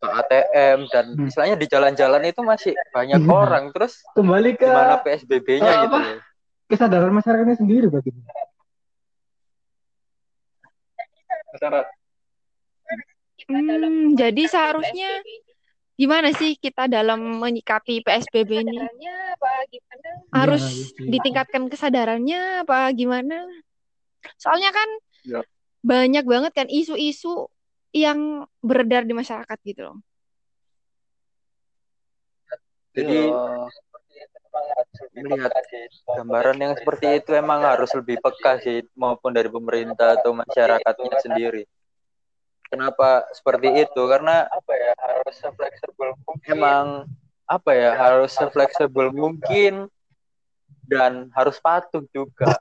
ke 0.01 0.07
ATM 0.09 0.77
dan 0.89 1.05
Hmm. 1.13 1.27
istilahnya 1.29 1.57
di 1.61 1.67
jalan-jalan 1.69 2.23
itu 2.25 2.41
masih 2.41 2.73
banyak 2.91 3.21
Iya. 3.21 3.31
orang 3.31 3.63
terus 3.71 4.01
Kembali 4.17 4.57
ke 4.57 4.65
gimana 4.65 4.97
PSBB-nya 4.99 5.71
gitu 5.85 5.95
apa? 5.95 6.19
kesadaran 6.67 7.11
masyarakatnya 7.13 7.57
sendiri 7.59 7.87
berarti. 7.91 8.11
Masyarakat 11.51 11.87
Hmm, 13.49 14.13
jadi 14.13 14.43
seharusnya 14.45 15.09
gimana 16.01 16.33
sih 16.33 16.57
kita 16.57 16.89
dalam 16.89 17.37
menyikapi 17.37 18.01
PSBB 18.01 18.65
ini? 18.65 18.77
Harus 20.33 20.63
Ya, 20.65 20.97
gitu. 20.97 21.09
ditingkatkan 21.13 21.63
kesadarannya 21.69 22.65
apa 22.65 22.89
gimana? 22.97 23.45
Soalnya 24.41 24.73
kan 24.73 24.89
Ya. 25.21 25.41
banyak 25.85 26.25
banget 26.25 26.51
kan 26.57 26.67
isu-isu 26.73 27.45
yang 27.93 28.49
beredar 28.65 29.05
di 29.05 29.13
masyarakat 29.13 29.57
gitu 29.61 29.81
loh. 29.85 29.97
jadi 32.91 33.23
ya, 33.23 33.71
melihat 35.15 35.53
gambaran 36.11 36.57
yang 36.59 36.73
seperti 36.75 37.23
itu 37.23 37.31
emang 37.31 37.63
harus 37.63 37.87
lebih 37.95 38.19
peka 38.19 38.59
sih 38.59 38.83
maupun 38.99 39.31
dari 39.31 39.47
pemerintah 39.47 40.19
atau 40.19 40.35
masyarakatnya 40.35 41.15
sendiri 41.23 41.63
kenapa 42.71 43.27
seperti 43.35 43.83
itu 43.83 44.01
karena 44.07 44.47
apa 44.47 44.71
ya 44.71 44.91
harus 44.95 45.37
fleksibel 45.43 46.07
emang 46.47 47.03
apa 47.43 47.71
ya 47.75 47.91
harus 47.99 48.31
fleksibel 48.55 49.11
mungkin 49.11 49.91
dan 50.87 51.27
harus 51.35 51.59
patuh 51.59 52.07
juga 52.15 52.55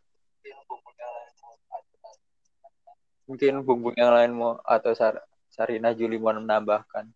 mungkin 3.30 3.62
bumbu 3.62 3.94
yang 3.94 4.10
lain 4.10 4.34
mau 4.34 4.58
atau 4.66 4.90
Sar 4.98 5.22
Sarina 5.46 5.94
Juli 5.94 6.18
mau 6.18 6.34
menambahkan 6.34 7.06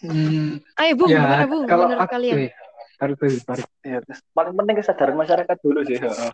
Hmm, 0.00 0.56
Ayo 0.80 0.96
Bung, 0.96 1.12
ya, 1.12 1.20
gimana 1.20 1.44
Bung 1.44 1.64
kalau 1.68 1.84
menurut 1.84 2.08
aku, 2.08 2.14
kalian? 2.16 2.36
eh, 2.48 2.52
tarik 2.96 3.16
tarik. 3.44 3.66
ya, 3.84 3.98
paling 4.32 4.54
penting 4.56 4.76
kesadaran 4.80 5.16
masyarakat 5.18 5.56
dulu 5.60 5.80
sih. 5.84 5.98
heeh. 6.00 6.30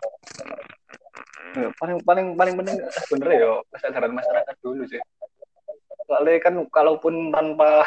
Ya, 1.57 1.67
paling 1.75 1.99
paling 2.07 2.25
paling 2.39 2.53
penting 2.63 2.75
sebenarnya 3.03 3.37
ya 3.43 3.51
kesadaran 3.75 4.13
masyarakat 4.15 4.55
dulu 4.63 4.81
sih. 4.87 5.01
Soalnya 6.07 6.39
kan 6.39 6.55
kalaupun 6.71 7.35
tanpa 7.35 7.83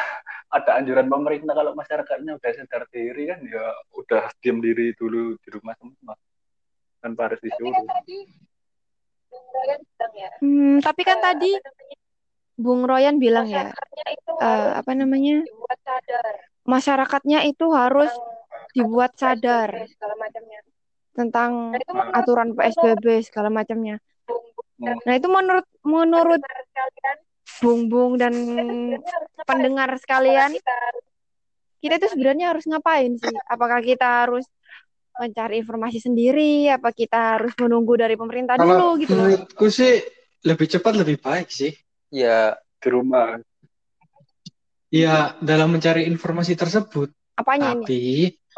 ada 0.51 0.77
anjuran 0.77 1.09
pemerintah 1.09 1.57
kalau 1.57 1.73
masyarakatnya 1.73 2.37
udah 2.37 2.51
sadar 2.53 2.83
diri 2.93 3.31
kan 3.31 3.39
ya 3.41 3.65
udah 3.97 4.29
diam 4.43 4.61
diri 4.61 4.93
dulu 4.93 5.39
di 5.41 5.49
rumah 5.49 5.73
semua 5.79 6.13
tanpa 7.01 7.31
harus 7.31 7.41
disuruh. 7.41 7.73
Hmm, 10.43 10.83
tapi 10.83 11.01
kan 11.01 11.17
tadi 11.23 11.55
Bung 12.61 12.85
Royan 12.85 13.17
bilang 13.17 13.49
ya, 13.49 13.73
eh, 14.37 14.69
apa 14.77 14.91
namanya? 14.93 15.41
Masyarakatnya 16.61 17.41
itu 17.49 17.73
harus 17.73 18.11
dibuat 18.77 19.17
sadar 19.17 19.89
tentang 21.17 21.73
aturan 22.13 22.53
PSBB 22.53 23.25
segala 23.25 23.49
macamnya. 23.49 23.97
Hmm. 24.77 24.97
Nah, 25.05 25.13
itu 25.17 25.27
menurut 25.31 25.65
menurut 25.81 26.41
Bung 27.61 27.87
Bung 27.87 28.17
dan 28.17 28.33
pendengar 29.45 29.93
sekalian, 30.01 30.57
kita 31.81 31.93
itu 32.01 32.07
sebenarnya 32.09 32.51
harus 32.53 32.65
ngapain 32.65 33.13
sih? 33.21 33.33
Apakah 33.45 33.79
kita 33.85 34.25
harus 34.25 34.45
mencari 35.17 35.61
informasi 35.61 36.01
sendiri? 36.01 36.73
Apa 36.73 36.89
kita 36.89 37.37
harus 37.37 37.53
menunggu 37.61 37.93
dari 37.97 38.17
pemerintah 38.17 38.57
Kalau 38.57 38.97
dulu 38.97 39.05
gitu 39.05 39.13
loh? 39.13 39.29
menurutku 39.29 39.65
sih 39.69 40.01
lebih 40.41 40.67
cepat 40.67 40.93
lebih 40.97 41.21
baik 41.21 41.47
sih. 41.53 41.73
ya 42.09 42.57
Di 42.81 42.89
rumah. 42.89 43.37
Ya, 44.91 45.39
dalam 45.39 45.71
mencari 45.71 46.03
informasi 46.03 46.51
tersebut, 46.59 47.15
Apanya 47.39 47.79
ini? 47.79 47.85
tapi 47.87 48.01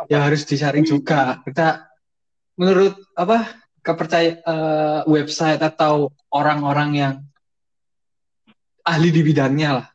ya 0.09 0.25
harus 0.25 0.41
disaring 0.49 0.81
juga. 0.81 1.37
Kita 1.45 1.85
menurut 2.57 2.97
apa 3.13 3.53
kepercaya 3.85 4.41
eh, 4.41 4.99
website 5.05 5.61
atau 5.61 6.09
orang-orang 6.33 6.89
yang 6.97 7.13
ahli 8.83 9.09
di 9.09 9.21
bidangnya 9.21 9.69
lah 9.79 9.87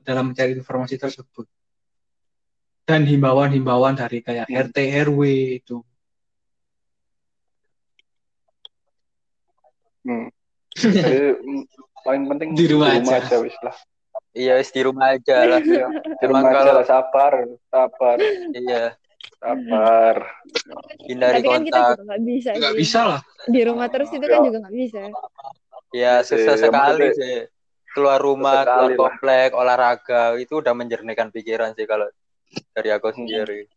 dalam 0.00 0.30
mencari 0.30 0.54
informasi 0.54 0.94
tersebut. 0.94 1.46
Dan 2.82 3.06
himbauan-himbauan 3.06 3.94
dari 3.94 4.18
kayak 4.20 4.46
RT 4.46 4.76
RW 5.06 5.20
itu. 5.58 5.78
Hmm. 10.02 10.26
Jadi 10.74 11.38
mm, 11.38 11.62
paling 12.02 12.24
penting 12.26 12.48
Di 12.58 12.66
rumah 12.66 12.98
aja. 12.98 13.38
wis 13.38 13.54
lah. 13.62 13.76
iya 14.32 14.56
wis 14.58 14.72
di 14.72 14.80
rumah 14.82 15.14
aja 15.14 15.44
lah 15.46 15.60
Iya, 15.68 15.86
Di 16.18 16.24
rumah 16.26 16.42
aja 16.42 16.56
kalau- 16.58 16.74
lah 16.80 16.86
sabar, 16.88 17.32
sabar, 17.70 18.16
iya 18.52 18.96
sabar. 19.38 20.16
hindari 21.06 21.38
Tapi 21.38 21.46
kan 21.46 21.62
kita 21.62 21.78
kontak 21.78 21.90
juga 21.92 22.02
nggak 22.08 22.22
bisa 22.24 22.50
Nggak 22.56 22.72
sih. 22.74 22.80
bisa 22.80 23.00
lah. 23.06 23.20
Di 23.46 23.60
rumah 23.62 23.86
terus 23.92 24.08
itu 24.10 24.26
kan 24.26 24.38
juga 24.42 24.58
nggak 24.64 24.74
bisa. 24.74 25.02
ya 25.92 26.24
susah 26.24 26.54
yang 26.56 26.72
sekali 26.72 27.08
sih 27.14 27.36
keluar 27.92 28.18
rumah 28.18 28.64
keluar 28.64 28.90
lah. 28.90 28.98
komplek 28.98 29.48
olahraga 29.52 30.22
itu 30.40 30.58
udah 30.58 30.72
menjernihkan 30.72 31.28
pikiran 31.28 31.76
sih 31.76 31.84
kalau 31.84 32.08
dari 32.72 32.90
aku 32.92 33.12
sendiri 33.12 33.68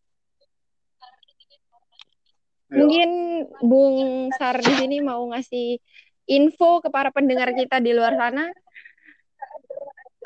Ya. 2.66 2.82
Mungkin 2.82 3.10
Bung 3.62 3.96
Sar 4.34 4.58
di 4.58 4.74
sini 4.74 4.98
mau 4.98 5.22
ngasih 5.30 5.78
info 6.26 6.82
ke 6.82 6.90
para 6.90 7.14
pendengar 7.14 7.54
kita 7.54 7.78
di 7.78 7.94
luar 7.94 8.18
sana. 8.18 8.50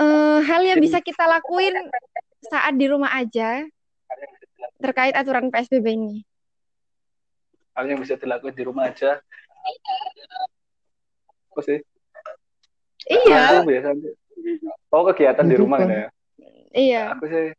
Eh, 0.01 0.39
hal 0.49 0.65
yang 0.65 0.81
bisa 0.81 1.05
kita 1.05 1.29
lakuin 1.29 1.77
saat 2.49 2.73
di 2.81 2.89
rumah 2.89 3.13
aja 3.13 3.61
terkait 4.81 5.13
aturan 5.13 5.53
PSBB 5.53 5.87
ini. 5.93 6.25
Hal 7.77 7.85
yang 7.93 8.01
bisa 8.01 8.17
dilakukan 8.17 8.57
di 8.57 8.65
rumah 8.65 8.89
aja. 8.89 9.21
Apa 11.53 11.61
sih? 11.61 11.85
Iya, 13.11 13.39
Aku 13.59 13.67
biasanya. 13.67 14.11
Oh 14.95 15.03
kegiatan 15.11 15.47
di 15.51 15.57
rumah 15.59 15.79
ya. 15.83 16.07
iya. 16.71 17.03
Aku 17.19 17.27
sih. 17.27 17.51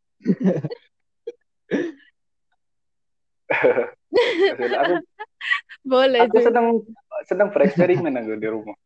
aku 4.55 4.93
Boleh 5.83 6.19
aku 6.23 6.37
tuh. 6.39 6.43
seneng 6.47 6.65
seneng 7.27 7.47
bereksperimen 7.51 8.13
aku 8.15 8.37
di 8.39 8.49
rumah. 8.49 8.77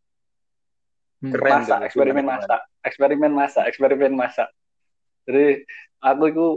keren 1.26 1.66
masak, 1.66 1.78
tuh, 1.82 1.86
eksperimen 1.90 2.22
gimana, 2.22 2.38
masak, 2.38 2.62
eksperimen 2.86 3.32
masak, 3.34 3.64
eksperimen 3.66 4.14
masak. 4.14 4.50
Jadi 5.26 5.66
aku 5.98 6.24
itu 6.30 6.48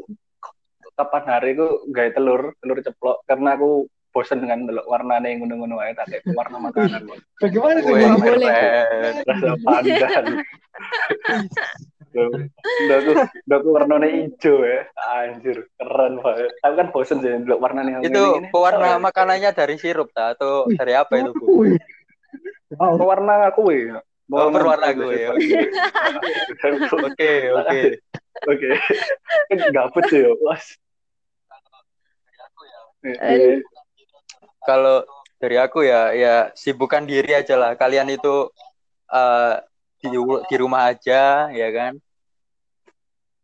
kapan 0.93 1.25
hari 1.25 1.51
itu 1.57 1.67
gaya 1.89 2.11
telur, 2.13 2.53
telur 2.61 2.79
ceplok 2.85 3.25
karena 3.25 3.57
aku 3.57 3.89
bosen 4.19 4.43
dengan 4.43 4.67
warnanya 4.91 5.31
yang 5.31 5.47
ngono-ngono 5.47 5.79
aja 5.79 6.03
tak 6.03 6.19
kayak 6.19 6.35
warna 6.35 6.59
makanan. 6.59 7.07
Bagaimana 7.39 7.79
sih? 7.87 7.95
Bang? 7.95 8.19
boleh. 8.19 8.51
Rasa 9.23 9.49
pandan. 9.63 10.25
Udah 12.19 12.97
aku, 12.99 13.11
udah 13.47 13.57
aku 13.63 13.69
warnanya 13.71 14.09
hijau 14.11 14.67
ya, 14.67 14.91
anjir, 15.23 15.71
keren 15.79 16.19
banget. 16.19 16.51
Aku 16.67 16.75
kan 16.75 16.89
bosen 16.91 17.23
sih 17.23 17.31
delok 17.31 17.63
yang 17.63 18.03
itu 18.03 18.25
pewarna 18.51 18.99
Oh, 18.99 19.03
makanannya 19.07 19.55
dari 19.55 19.79
sirup 19.79 20.11
tak 20.11 20.35
atau 20.35 20.67
dari 20.75 20.99
apa 20.99 21.15
itu 21.15 21.31
bu. 21.31 21.79
Wow. 22.75 22.99
Pewarna 22.99 23.55
aku 23.55 23.71
ya. 23.71 24.03
Oh, 24.29 24.51
berwarna 24.53 24.93
gue, 24.93 25.15
ya. 25.15 25.31
Oke, 25.33 25.57
oke 27.07 27.33
oke 27.55 27.81
oke. 28.45 28.71
Kan 29.49 29.59
gabut 29.73 30.05
sih 30.11 30.21
ya, 30.27 30.33
was. 30.43 30.77
Kalau 34.67 35.07
dari 35.39 35.57
aku 35.57 35.87
ya 35.87 36.11
ya 36.15 36.35
sibukkan 36.55 37.07
diri 37.07 37.31
aja 37.35 37.55
lah 37.55 37.73
kalian 37.79 38.11
itu 38.11 38.51
eh, 39.11 39.55
di 40.03 40.19
di 40.51 40.57
rumah 40.59 40.91
aja 40.91 41.51
ya 41.51 41.69
kan 41.75 41.95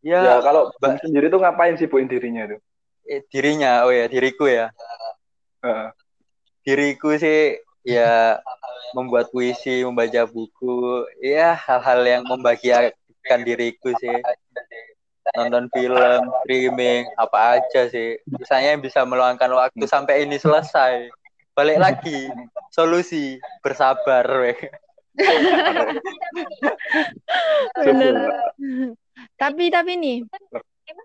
Ya, 0.05 0.21
ya, 0.21 0.35
kalau 0.45 0.69
Mbak. 0.69 0.85
Bung 0.85 0.99
sendiri 1.01 1.27
tuh 1.33 1.41
ngapain 1.41 1.81
sibukin 1.81 2.05
dirinya 2.05 2.45
tuh? 2.45 2.61
eh, 3.09 3.25
dirinya 3.33 3.89
oh 3.89 3.93
ya 3.93 4.05
diriku 4.05 4.45
ya 4.45 4.69
Heeh. 5.65 5.89
diriku 6.61 7.17
sih 7.17 7.57
ya 7.85 8.37
membuat 8.93 9.33
puisi 9.33 9.81
membaca 9.81 10.29
buku 10.29 11.09
ya 11.25 11.57
hal-hal 11.57 12.01
yang 12.05 12.23
membahagiakan 12.29 13.41
diriku 13.45 13.97
sih 13.97 14.13
nonton 15.33 15.73
film 15.73 16.21
streaming 16.45 17.09
apa 17.17 17.57
aja 17.57 17.89
sih 17.89 18.21
misalnya 18.29 18.77
yang 18.77 18.83
bisa 18.85 19.09
meluangkan 19.09 19.49
waktu 19.57 19.85
sampai 19.89 20.29
ini 20.29 20.37
selesai 20.37 21.09
balik 21.55 21.79
lagi 21.79 22.29
solusi 22.75 23.39
bersabar 23.63 24.27
weh. 24.27 24.59
Bener. 27.79 28.15
Tapi 29.39 29.71
tapi 29.71 29.93
nih, 29.95 30.19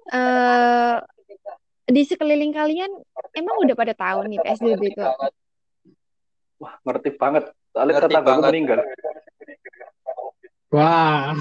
eh 0.10 0.98
di 1.90 2.02
sekeliling 2.06 2.54
kalian 2.54 2.90
emang 3.38 3.56
udah 3.62 3.76
pada 3.78 3.94
tahu 3.94 4.26
nih 4.26 4.42
PSBB 4.42 4.84
itu? 4.94 5.02
Wah, 6.60 6.74
ngerti 6.82 7.14
banget. 7.14 7.54
Soalnya 7.70 8.10
banget. 8.10 8.50
meninggal. 8.50 8.80
Wah. 10.70 11.34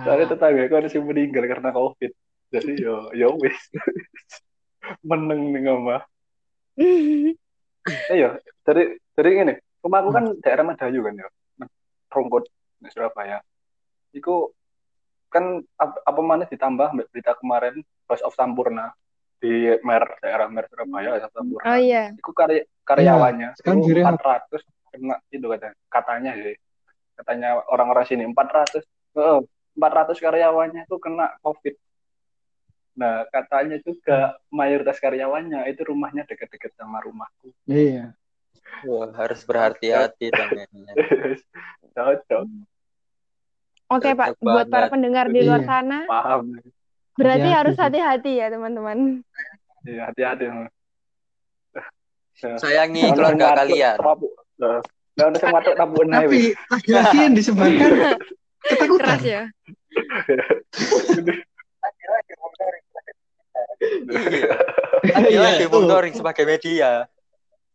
Soalnya 0.00 0.26
tetangga 0.32 0.64
aku 0.64 0.74
ada 0.80 0.88
yang 0.88 1.04
meninggal 1.04 1.44
karena 1.44 1.70
covid. 1.72 2.12
Jadi 2.48 2.72
yo 2.80 3.12
yo 3.12 3.36
wis. 3.36 3.58
Meneng 5.04 5.52
nih 5.52 5.60
ngomong. 5.68 6.00
Eh 8.08 8.16
yo, 8.16 8.40
dari 8.64 8.96
dari 9.12 9.30
ini, 9.36 9.54
rumah 9.84 10.00
aku 10.00 10.10
kan 10.12 10.24
daerah 10.40 10.64
Madayu 10.64 11.00
kan 11.04 11.14
ya. 11.20 11.28
Rongkot 12.08 12.48
di 12.80 12.88
Surabaya. 12.88 13.40
Iku 14.16 14.48
kan 15.28 15.60
ap- 15.76 16.00
apa 16.06 16.20
mana 16.22 16.46
ditambah 16.46 16.94
berita 17.10 17.34
kemarin 17.36 17.82
Bus 18.06 18.22
of 18.22 18.38
Sampurna 18.38 18.94
di 19.42 19.66
Mer 19.82 20.16
daerah 20.22 20.46
Mer 20.48 20.70
Surabaya 20.70 21.18
Bus 21.18 21.26
of 21.26 21.32
Sampurna. 21.34 21.66
Oh 21.68 21.78
iya. 21.80 22.14
Itu 22.14 22.32
karya 22.32 22.62
karyawannya 22.86 23.48
itu 23.58 23.70
direhab. 23.92 24.20
400 24.20 24.62
kena 24.94 25.16
itu 25.34 25.46
katanya 25.50 25.74
katanya 25.90 26.30
sih 26.38 26.54
katanya 27.14 27.62
orang-orang 27.66 28.04
sini 28.04 28.22
400 28.26 28.80
eh, 28.80 29.40
400 29.74 30.14
karyawannya 30.16 30.80
itu 30.84 30.96
kena 30.98 31.34
covid 31.40 31.74
nah 32.94 33.26
katanya 33.26 33.78
juga 33.80 34.38
mayoritas 34.48 34.98
karyawannya 34.98 35.66
itu 35.66 35.82
rumahnya 35.82 36.22
deket-deket 36.24 36.74
sama 36.74 37.02
rumahku 37.02 37.50
Iya. 37.66 38.14
Wah, 38.84 39.10
harus 39.14 39.42
berhati-hati 39.42 40.30
dong 40.30 40.50
ya. 40.54 40.66
cocok 41.94 42.42
Oke 43.84 44.10
Cocok 44.10 44.16
Pak, 44.16 44.28
buat 44.40 44.66
para 44.66 44.86
pendengar 44.88 45.28
di 45.28 45.42
luar 45.42 45.60
Iya. 45.60 45.68
sana, 45.68 45.98
paham 46.06 46.58
berarti 47.14 47.46
Hati-hati 47.46 47.54
harus 47.54 47.74
sih. 47.74 47.82
hati-hati 47.84 48.32
ya 48.34 48.46
teman-teman. 48.48 48.98
Iya, 49.84 50.02
hati-hati 50.10 50.44
Sayangi 52.58 53.02
keluarga 53.14 53.54
kalian. 53.54 53.96
tabu- 53.96 54.34
eh, 55.14 55.18
Nah, 55.22 55.30
udah 55.30 55.40
sama 55.40 55.58
tuh 55.62 55.74
tabu 55.78 56.02
naik. 56.02 56.26
Tapi 56.26 56.40
lagi-lagi 56.74 57.16
yang 57.22 57.34
disebarkan 57.38 57.90
ketakutan. 58.68 58.98
Keras 58.98 59.22
ya. 59.22 59.42
Iya. 65.04 65.46
Iya, 65.54 65.68
monitoring 65.70 66.14
sebagai 66.16 66.44
media. 66.48 67.06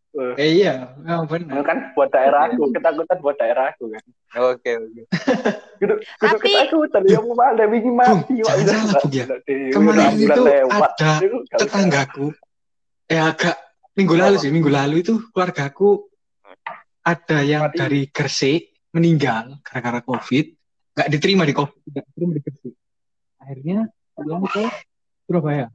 Eh, 0.09 0.65
iya, 0.65 0.89
memang 0.97 1.29
benar. 1.29 1.61
kan 1.61 1.93
buat 1.93 2.09
daerahku, 2.09 2.73
ketakutan 2.73 3.17
buat 3.21 3.37
daerahku 3.37 3.93
kan. 3.93 4.03
Oke, 4.51 4.71
oke. 4.73 5.01
Tapi- 6.25 6.49
ketakutan 6.49 7.05
ya 7.05 7.21
mau 7.21 7.37
malah 7.37 7.69
wingi 7.69 7.93
mati. 7.93 8.41
Jangan 8.41 8.89
salah, 8.89 8.93
Bung, 9.05 9.13
ya. 9.13 9.25
Kemarin 9.69 10.17
itu 10.17 10.43
ada 10.49 11.11
tetanggaku 11.55 12.33
eh 13.09 13.17
agak 13.17 13.57
minggu 13.97 14.13
lalu 14.13 14.37
sih 14.37 14.53
minggu 14.53 14.69
lalu 14.69 15.01
itu 15.01 15.17
keluargaku 15.33 16.08
ada 17.09 17.37
yang 17.41 17.63
Mati. 17.69 17.77
dari 17.77 18.01
Gresik 18.09 18.61
meninggal 18.91 19.57
gara-gara 19.61 20.01
covid 20.01 20.45
nggak 20.93 21.09
diterima 21.09 21.43
di 21.43 21.53
covid 21.53 21.79
nggak 21.85 22.05
diterima 22.09 22.31
di 22.37 22.41
Gresik 22.41 22.73
akhirnya 23.39 23.79
pulang 24.13 24.43
ke 24.45 24.63
Surabaya 25.25 25.67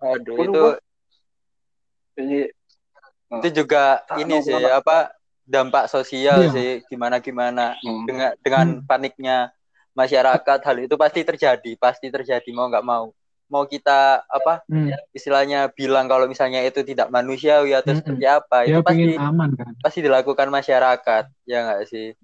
Aduh, 0.00 0.36
itu. 0.40 0.64
Ini 2.16 2.40
itu 3.30 3.48
juga 3.52 4.00
Tak 4.02 4.16
ini 4.24 4.40
sih 4.42 4.56
apa 4.56 5.12
dampak 5.44 5.86
sosial 5.86 6.48
Iya. 6.48 6.50
sih 6.50 6.68
gimana 6.88 7.20
gimana 7.20 7.76
hmm, 7.78 8.04
dengan 8.08 8.30
dengan 8.42 8.66
Hmm. 8.80 8.82
paniknya 8.86 9.36
masyarakat 9.92 10.58
hal 10.62 10.76
itu 10.80 10.94
pasti 10.96 11.20
terjadi 11.22 11.70
pasti 11.76 12.06
terjadi 12.08 12.48
mau 12.50 12.66
nggak 12.66 12.86
mau 12.86 13.12
mau 13.50 13.66
kita 13.66 14.22
apa 14.24 14.62
Hmm, 14.70 14.94
istilahnya 15.10 15.66
bilang 15.74 16.06
kalau 16.06 16.30
misalnya 16.30 16.62
itu 16.62 16.86
tidak 16.86 17.10
manusiawi 17.10 17.74
atau 17.74 17.90
Mm-mm. 17.90 17.98
seperti 17.98 18.24
apa 18.24 18.56
dia 18.62 18.78
itu 18.78 18.86
pasti 18.86 19.04
aman 19.18 19.50
kan? 19.58 19.72
pasti 19.82 19.98
dilakukan 20.00 20.48
masyarakat 20.48 21.24
ya 21.44 21.58
nggak 21.66 21.82
sih? 21.90 22.14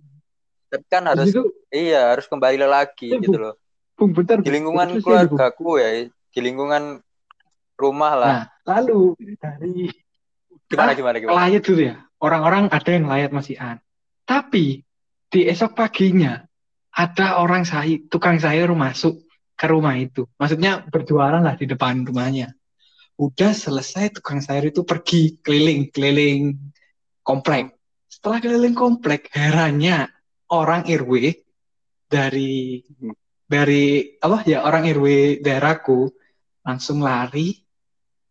Tapi 0.70 0.85
kan 0.87 1.03
harus 1.11 1.35
itu 1.35 1.43
iya 1.74 2.14
harus 2.14 2.31
kembali 2.31 2.62
lagi 2.62 3.11
Eh, 3.11 3.20
gitu 3.20 3.37
loh. 3.37 3.55
Bung 3.99 4.14
bentar 4.14 4.39
di 4.39 4.51
lingkungan 4.55 5.03
keluargaku 5.03 5.83
ya 5.83 6.07
di 6.07 6.41
lingkungan 6.41 7.03
rumah 7.74 8.12
lah. 8.14 8.31
Nah 8.31 8.45
lalu 8.79 9.18
dari 9.43 9.91
gimana 10.70 10.95
gimana 10.95 11.16
gimana? 11.18 11.37
layat 11.43 11.62
dulu 11.66 11.83
ya. 11.91 11.97
Orang-orang 12.22 12.70
ada 12.70 12.91
yang 12.91 13.11
layat 13.11 13.35
masih 13.35 13.59
an. 13.59 13.83
Tapi 14.24 14.81
di 15.27 15.41
esok 15.47 15.74
paginya 15.74 16.47
ada 16.95 17.37
orang 17.43 17.66
sayur, 17.66 18.09
tukang 18.09 18.41
sayur 18.41 18.72
masuk 18.72 19.26
ke 19.57 19.66
rumah 19.66 19.96
itu. 19.96 20.28
Maksudnya 20.36 20.84
berjualan 20.86 21.40
lah 21.40 21.57
di 21.57 21.66
depan 21.66 22.04
rumahnya. 22.04 22.52
Udah 23.16 23.57
selesai 23.57 24.20
tukang 24.20 24.44
sayur 24.44 24.68
itu 24.68 24.84
pergi 24.84 25.40
keliling-keliling 25.40 26.52
komplek. 27.24 27.72
Setelah 28.07 28.38
keliling 28.44 28.76
komplek, 28.76 29.32
herannya 29.32 30.12
orang 30.52 30.84
RW 30.84 31.32
dari 32.07 32.84
dari 33.48 34.14
apa 34.20 34.44
ya 34.44 34.62
orang 34.62 34.84
RW 34.92 35.40
daerahku 35.40 36.12
langsung 36.62 37.00
lari 37.00 37.57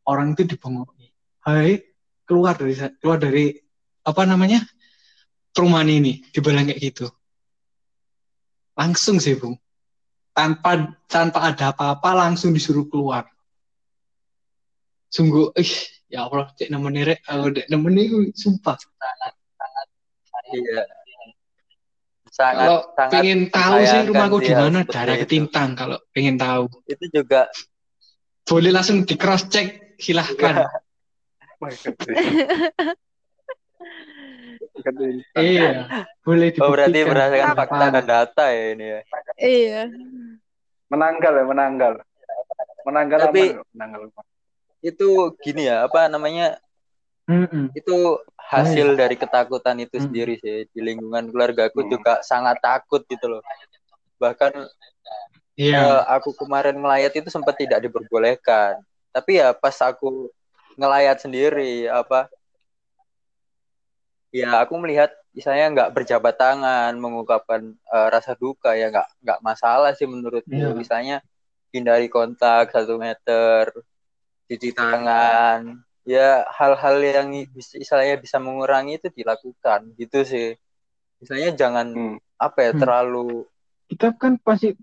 orang 0.06 0.38
itu 0.38 0.46
dibongoki. 0.46 1.10
Hai, 1.42 1.82
keluar 2.30 2.54
dari 2.54 2.78
keluar 3.02 3.18
dari 3.18 3.58
apa 4.06 4.22
namanya 4.26 4.62
perumahan 5.56 5.90
ini 5.90 6.22
dibilang 6.30 6.68
kayak 6.70 6.82
gitu 6.84 7.08
langsung 8.76 9.18
sih 9.24 9.40
bung 9.40 9.56
tanpa 10.36 11.00
tanpa 11.08 11.40
ada 11.48 11.72
apa-apa 11.72 12.10
langsung 12.12 12.52
disuruh 12.52 12.86
keluar. 12.92 13.24
Sungguh 15.08 15.56
ih 15.56 15.74
ya 16.12 16.28
Allah 16.28 16.52
cek 16.52 16.68
nemenin 16.68 17.08
rek 17.08 17.24
aku 17.24 17.56
dek 17.56 17.66
nemenin 17.72 18.04
itu 18.04 18.18
sumpah. 18.36 18.76
Iya. 20.52 20.84
Sangat 22.36 22.68
kalau 22.68 22.80
sangat 23.00 23.12
pengen 23.16 23.42
tahu 23.48 23.80
sih 23.88 24.00
rumahku 24.12 24.38
di 24.44 24.52
mana 24.52 24.84
seperti 24.84 24.92
daerah 24.92 25.16
itu. 25.16 25.24
ketintang 25.24 25.70
kalau 25.80 25.98
pengen 26.12 26.36
tahu. 26.36 26.68
Itu 26.84 27.06
juga 27.08 27.48
boleh 28.44 28.76
langsung 28.76 29.08
di 29.08 29.16
cross 29.16 29.48
check 29.48 29.96
silahkan 29.96 30.68
Gede. 34.86 35.08
iya 35.36 35.70
boleh 36.22 36.50
oh 36.62 36.70
berarti 36.70 36.94
dibuktikan 36.94 37.10
berdasarkan 37.10 37.50
Apa? 37.50 37.60
fakta 37.60 37.86
dan 37.90 38.06
data 38.06 38.46
ya 38.48 38.66
ini 38.72 38.86
ya 38.86 39.00
Iya. 39.36 39.82
menanggal 40.88 41.34
ya 41.34 41.46
menanggal 41.46 41.94
menanggal 42.86 43.20
Tapi- 43.26 43.52
aman 43.58 43.66
menanggal 43.74 44.02
itu 44.80 45.10
gini 45.42 45.66
ya 45.66 45.90
apa 45.90 46.06
namanya 46.06 46.62
Mm-mm. 47.26 47.74
itu 47.74 48.22
hasil 48.38 48.94
dari 48.94 49.18
ketakutan 49.18 49.82
itu 49.82 49.98
Hmm. 49.98 50.06
sendiri 50.06 50.38
sih 50.38 50.70
di 50.70 50.80
lingkungan 50.80 51.34
keluargaku 51.34 51.82
Hmm. 51.82 51.90
juga 51.90 52.22
sangat 52.22 52.62
takut 52.62 53.02
gitu 53.10 53.26
loh 53.26 53.42
bahkan 54.22 54.54
iya 55.58 55.82
eh, 55.82 56.02
aku 56.14 56.38
kemarin 56.38 56.78
ngelayat 56.78 57.10
itu 57.12 57.34
sempat 57.34 57.58
tidak 57.58 57.82
diperbolehkan 57.82 58.78
tapi 59.10 59.42
ya 59.42 59.58
pas 59.58 59.74
aku 59.82 60.30
ngelayat 60.78 61.18
sendiri 61.18 61.90
apa 61.90 62.30
ya 64.36 64.60
aku 64.60 64.76
melihat 64.76 65.08
misalnya 65.32 65.72
nggak 65.72 65.90
berjabat 65.92 66.36
tangan 66.36 66.92
mengungkapkan 66.96 67.62
eh, 67.72 68.08
rasa 68.12 68.36
duka 68.36 68.76
ya 68.76 68.92
nggak 68.92 69.08
nggak 69.24 69.40
masalah 69.40 69.96
sih 69.96 70.04
menurutku 70.06 70.52
Iya. 70.52 70.76
misalnya 70.76 71.18
hindari 71.72 72.08
kontak 72.08 72.72
satu 72.72 72.96
meter 72.96 73.72
cuci 74.46 74.70
tangan 74.72 75.80
ya 76.04 76.44
hal-hal 76.52 76.96
yang 77.00 77.28
bisa 77.50 77.76
istilahnya 77.76 78.16
bisa 78.16 78.38
mengurangi 78.38 79.00
itu 79.00 79.08
dilakukan 79.10 79.96
gitu 79.96 80.22
sih 80.22 80.54
misalnya 81.18 81.50
jangan 81.52 81.88
Hmm. 81.90 82.18
apa 82.38 82.60
ya 82.62 82.72
Hmm. 82.72 82.82
terlalu 82.82 83.48
kita 83.88 84.14
kan 84.14 84.36
pasti 84.38 84.76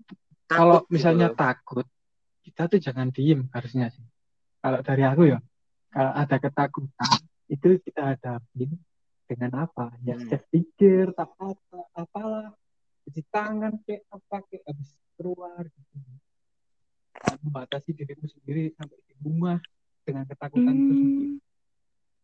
kalau 0.45 0.81
takut 0.81 0.83
gitu 0.83 0.93
misalnya 0.93 1.27
loh. 1.29 1.37
takut 1.37 1.85
kita 2.41 2.61
tuh 2.67 2.79
jangan 2.81 3.07
diem 3.09 3.47
harusnya 3.49 3.87
sih 3.87 4.03
kalau 4.59 4.81
dari 4.81 5.03
aku 5.03 5.23
ya 5.29 5.39
kalau 5.89 6.11
ada 6.11 6.35
ketakutan 6.37 7.11
itu 7.47 7.67
kita 7.79 8.01
hadapin 8.13 8.69
dengan 9.27 9.67
apa? 9.67 9.93
Ya 10.03 10.15
Hmm. 10.15 10.27
safety 10.29 10.67
gear 10.75 11.11
apa 11.15 11.55
apa 11.55 11.79
apalah. 11.95 12.49
Cuci 13.03 13.21
tangan 13.27 13.75
kayak 13.83 14.07
apa 14.11 14.43
kayak 14.47 14.63
habis 14.67 14.95
keluar 15.19 15.63
gitu. 15.67 15.95
Dan 17.23 17.37
membatasi 17.43 17.95
dirimu 17.95 18.27
sendiri 18.27 18.71
sampai 18.75 18.99
di 19.03 19.13
rumah 19.23 19.59
dengan 20.03 20.27
ketakutan 20.27 20.75
itu 20.75 20.93
sendiri. 20.95 21.27
Hmm. 21.33 21.41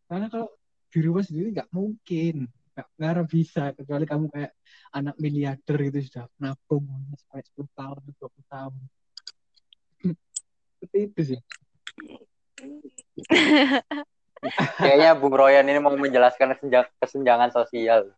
karena 0.10 0.26
kalau 0.26 0.50
di 0.90 1.00
rumah 1.06 1.24
sendiri 1.24 1.48
nggak 1.54 1.70
mungkin. 1.70 2.50
Nggak 2.96 3.28
bisa 3.28 3.76
kecuali 3.76 4.08
kamu 4.08 4.32
kayak 4.32 4.56
anak 4.96 5.16
miliarder 5.20 5.80
itu 5.84 6.00
sudah 6.08 6.32
nabung 6.40 6.88
sampai 7.20 7.44
10 7.44 7.68
tahun 7.76 8.00
20 8.16 8.46
tahun. 8.48 8.80
Seperti 10.80 10.98
itu 11.12 11.22
sih 11.36 11.40
Kayaknya 14.76 15.10
Bung 15.14 15.34
Royan 15.34 15.66
ini 15.66 15.78
mau 15.78 15.92
menjelaskan 15.92 16.56
kesenja- 16.56 16.92
kesenjangan 16.98 17.52
sosial. 17.52 18.12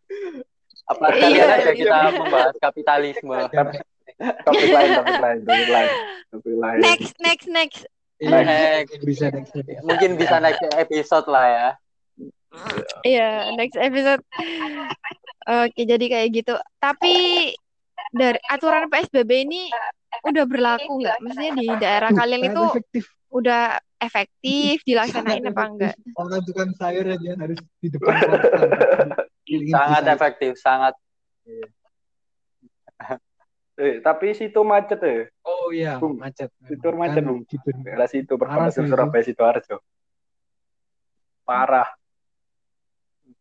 Apa 0.86 1.14
Iya, 1.14 1.46
aja 1.48 1.72
iya. 1.72 1.74
kita 1.74 1.98
membahas 2.16 2.56
kapitalisme. 2.58 3.38
topik 4.46 4.70
lain 4.70 4.90
topik 4.94 5.18
lain 5.18 5.38
topik 5.42 5.70
lain 5.70 5.90
topik 6.30 6.56
lain 6.56 6.78
Next, 6.80 7.14
next, 7.18 7.48
next. 7.48 7.82
Iya, 8.22 8.38
Next. 8.38 8.94
mungkin 8.94 9.02
bisa 9.02 9.26
next 9.32 9.52
episode. 9.52 9.82
Mungkin 9.82 10.10
bisa 10.14 10.36
next 10.38 10.62
episode 10.72 11.28
lah 11.28 11.46
ya. 11.48 11.68
Iya, 13.02 13.30
next 13.56 13.78
episode. 13.78 14.22
Oke, 15.42 15.82
jadi 15.82 16.06
kayak 16.06 16.30
gitu. 16.32 16.54
Tapi 16.78 17.14
dari 18.12 18.38
aturan 18.46 18.86
PSBB 18.88 19.32
ini 19.42 19.62
udah 20.22 20.46
berlaku 20.46 21.02
nggak? 21.02 21.18
Maksudnya 21.18 21.52
di 21.56 21.66
daerah 21.80 22.10
kalian 22.12 22.42
itu 22.46 22.62
efektif. 22.68 23.06
Udah 23.32 23.80
efektif 23.98 24.84
dilaksanain 24.88 25.42
Sangat 25.42 25.56
apa 25.56 25.64
enggak? 25.66 25.96
Orang 26.14 26.42
tukang 26.44 26.72
sayur 26.76 27.08
aja 27.08 27.32
harus 27.40 27.60
di 27.80 27.88
depan 27.90 28.14
sangat 29.72 30.04
efektif 30.12 30.52
sangat 30.60 30.94
Eh, 33.82 33.98
tapi 34.04 34.38
situ 34.38 34.62
macet 34.62 35.00
ya. 35.02 35.26
Oh 35.42 35.74
iya, 35.74 35.98
Bung, 35.98 36.22
macet. 36.22 36.54
itu 36.70 36.86
memang. 36.86 37.02
macet, 37.02 37.18
Kan 37.18 37.26
Bung. 37.26 37.40
di 37.50 37.58
Ben- 37.66 37.82
Daerah 37.82 38.06
situ 38.06 38.34
perbatasan 38.38 38.86
sih 38.86 38.92
Surabaya 38.94 39.24
Sidoarjo. 39.26 39.78
Parah, 41.42 41.90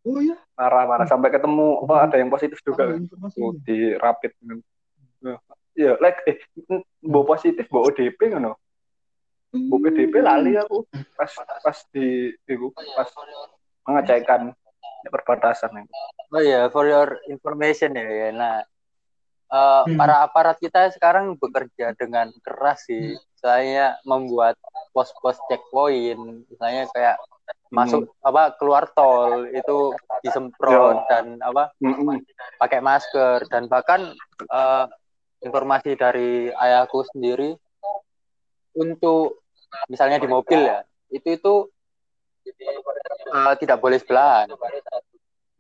Oh 0.01 0.17
iya, 0.17 0.39
parah, 0.57 0.89
parah. 0.89 1.05
Sampai 1.05 1.29
ketemu 1.29 1.85
apa 1.85 2.09
ada 2.09 2.17
yang 2.17 2.33
positif 2.33 2.57
juga. 2.65 2.89
Oh, 3.37 3.53
di 3.53 3.93
rapid. 4.01 4.33
Ya, 5.77 6.01
like 6.01 6.25
eh 6.25 6.41
mbok 7.05 7.37
positif, 7.37 7.69
mbok 7.69 7.93
ODP 7.93 8.33
ngono. 8.33 8.57
Mbok 9.51 9.79
PDP 9.83 10.15
lali 10.23 10.55
aku 10.55 10.87
pas 11.13 11.33
pas 11.61 11.79
di 11.91 12.31
iku 12.47 12.71
pas 12.95 13.09
mengecekkan 13.83 14.55
perbatasan 15.03 15.83
itu. 15.83 15.95
oh 16.31 16.39
ya 16.39 16.71
for 16.71 16.87
your 16.87 17.19
information 17.27 17.95
ya 17.95 18.07
ya. 18.07 18.29
nah 18.31 18.55
eh, 19.51 19.83
Hmm. 19.83 19.99
para 19.99 20.23
aparat 20.23 20.57
kita 20.57 20.95
sekarang 20.95 21.35
bekerja 21.35 21.91
dengan 21.99 22.31
keras 22.39 22.87
sih 22.87 23.19
saya 23.35 23.99
membuat 24.05 24.55
pos-pos 24.95 25.41
checkpoint 25.51 26.47
misalnya 26.47 26.87
kayak 26.95 27.17
masuk 27.69 28.15
apa 28.23 28.55
keluar 28.55 28.87
tol 28.95 29.47
itu 29.47 29.91
disemprot 30.23 31.03
Ya. 31.03 31.07
dan 31.11 31.39
apa 31.41 31.75
Mm-mm. 31.83 32.23
pakai 32.59 32.79
masker 32.79 33.51
dan 33.51 33.67
bahkan 33.67 34.15
eh, 34.47 34.87
informasi 35.41 35.99
dari 35.99 36.51
ayahku 36.53 37.03
sendiri 37.11 37.59
untuk 38.75 39.43
misalnya 39.87 40.19
di 40.19 40.29
mobil 40.31 40.61
ya 40.61 40.83
itu 41.11 41.37
itu 41.37 41.55
eh, 42.51 43.55
tidak 43.61 43.79
boleh 43.79 43.99
sebelahan. 43.99 44.47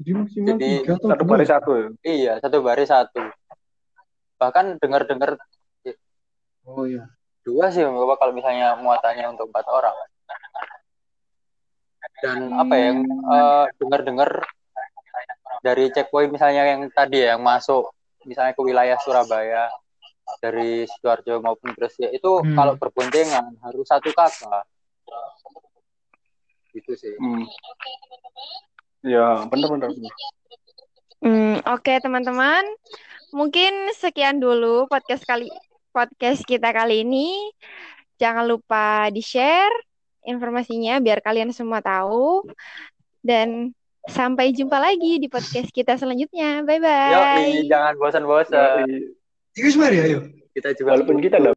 Jadi 0.00 0.10
maksimal 0.16 0.48
Jadi, 0.56 0.68
tiga 0.80 0.92
atau 0.96 1.08
Satu 1.12 1.24
baris 1.28 1.48
satu. 1.52 1.70
Ya. 1.76 1.88
iya 2.08 2.32
satu 2.40 2.56
baris 2.64 2.88
satu. 2.88 3.20
Bahkan 4.40 4.80
dengar-dengar 4.80 5.36
Oh 6.68 6.86
iya. 6.86 7.08
dua 7.42 7.72
sih 7.72 7.82
Bapak 7.82 8.20
kalau 8.20 8.32
misalnya 8.36 8.78
muatannya 8.78 9.26
untuk 9.32 9.48
empat 9.50 9.66
orang. 9.68 9.96
Dan 12.20 12.52
apa 12.52 12.74
ya 12.76 12.84
yang 12.92 12.98
eh, 13.08 13.64
dengar-dengar 13.80 14.30
dari 15.60 15.92
checkpoint 15.92 16.32
misalnya 16.32 16.64
yang 16.64 16.88
tadi 16.92 17.20
ya, 17.20 17.36
yang 17.36 17.42
masuk 17.44 17.92
misalnya 18.24 18.52
ke 18.56 18.62
wilayah 18.64 18.96
Surabaya 19.00 19.68
dari 20.38 20.86
sidoarjo 20.86 21.42
maupun 21.42 21.74
Gresik 21.74 22.08
itu 22.08 22.30
Hmm. 22.40 22.54
kalau 22.54 22.74
berboncengan 22.78 23.50
harus 23.60 23.86
satu 23.86 24.14
kakak 24.14 24.62
gitu 26.70 26.94
sih 26.94 27.14
Hmm. 27.18 27.44
Ya, 29.00 29.48
benar-benar. 29.48 29.88
Hmm, 31.24 31.56
oke 31.64 31.92
teman-teman. 32.04 32.62
Mungkin 33.32 33.96
sekian 33.96 34.44
dulu 34.44 34.84
podcast 34.86 35.24
kali 35.24 35.48
podcast 35.88 36.44
kita 36.44 36.68
kali 36.68 37.00
ini. 37.02 37.32
Jangan 38.20 38.44
lupa 38.44 39.08
di-share 39.08 39.72
informasinya 40.28 41.00
biar 41.00 41.24
kalian 41.24 41.48
semua 41.48 41.80
tahu. 41.80 42.44
Dan 43.24 43.72
sampai 44.04 44.52
jumpa 44.52 44.76
lagi 44.76 45.16
di 45.16 45.32
podcast 45.32 45.72
kita 45.72 45.96
selanjutnya. 45.96 46.60
Bye 46.68 46.80
bye. 46.80 47.64
jangan 47.68 47.96
bosan-bosan 47.96 49.16
Yoi. 49.56 49.66
Ikus 49.66 49.76
mari 49.80 49.98
ayo. 49.98 50.20
kita 50.54 50.74
juga 50.78 50.94
Walaupun 50.94 51.18
kita 51.22 51.42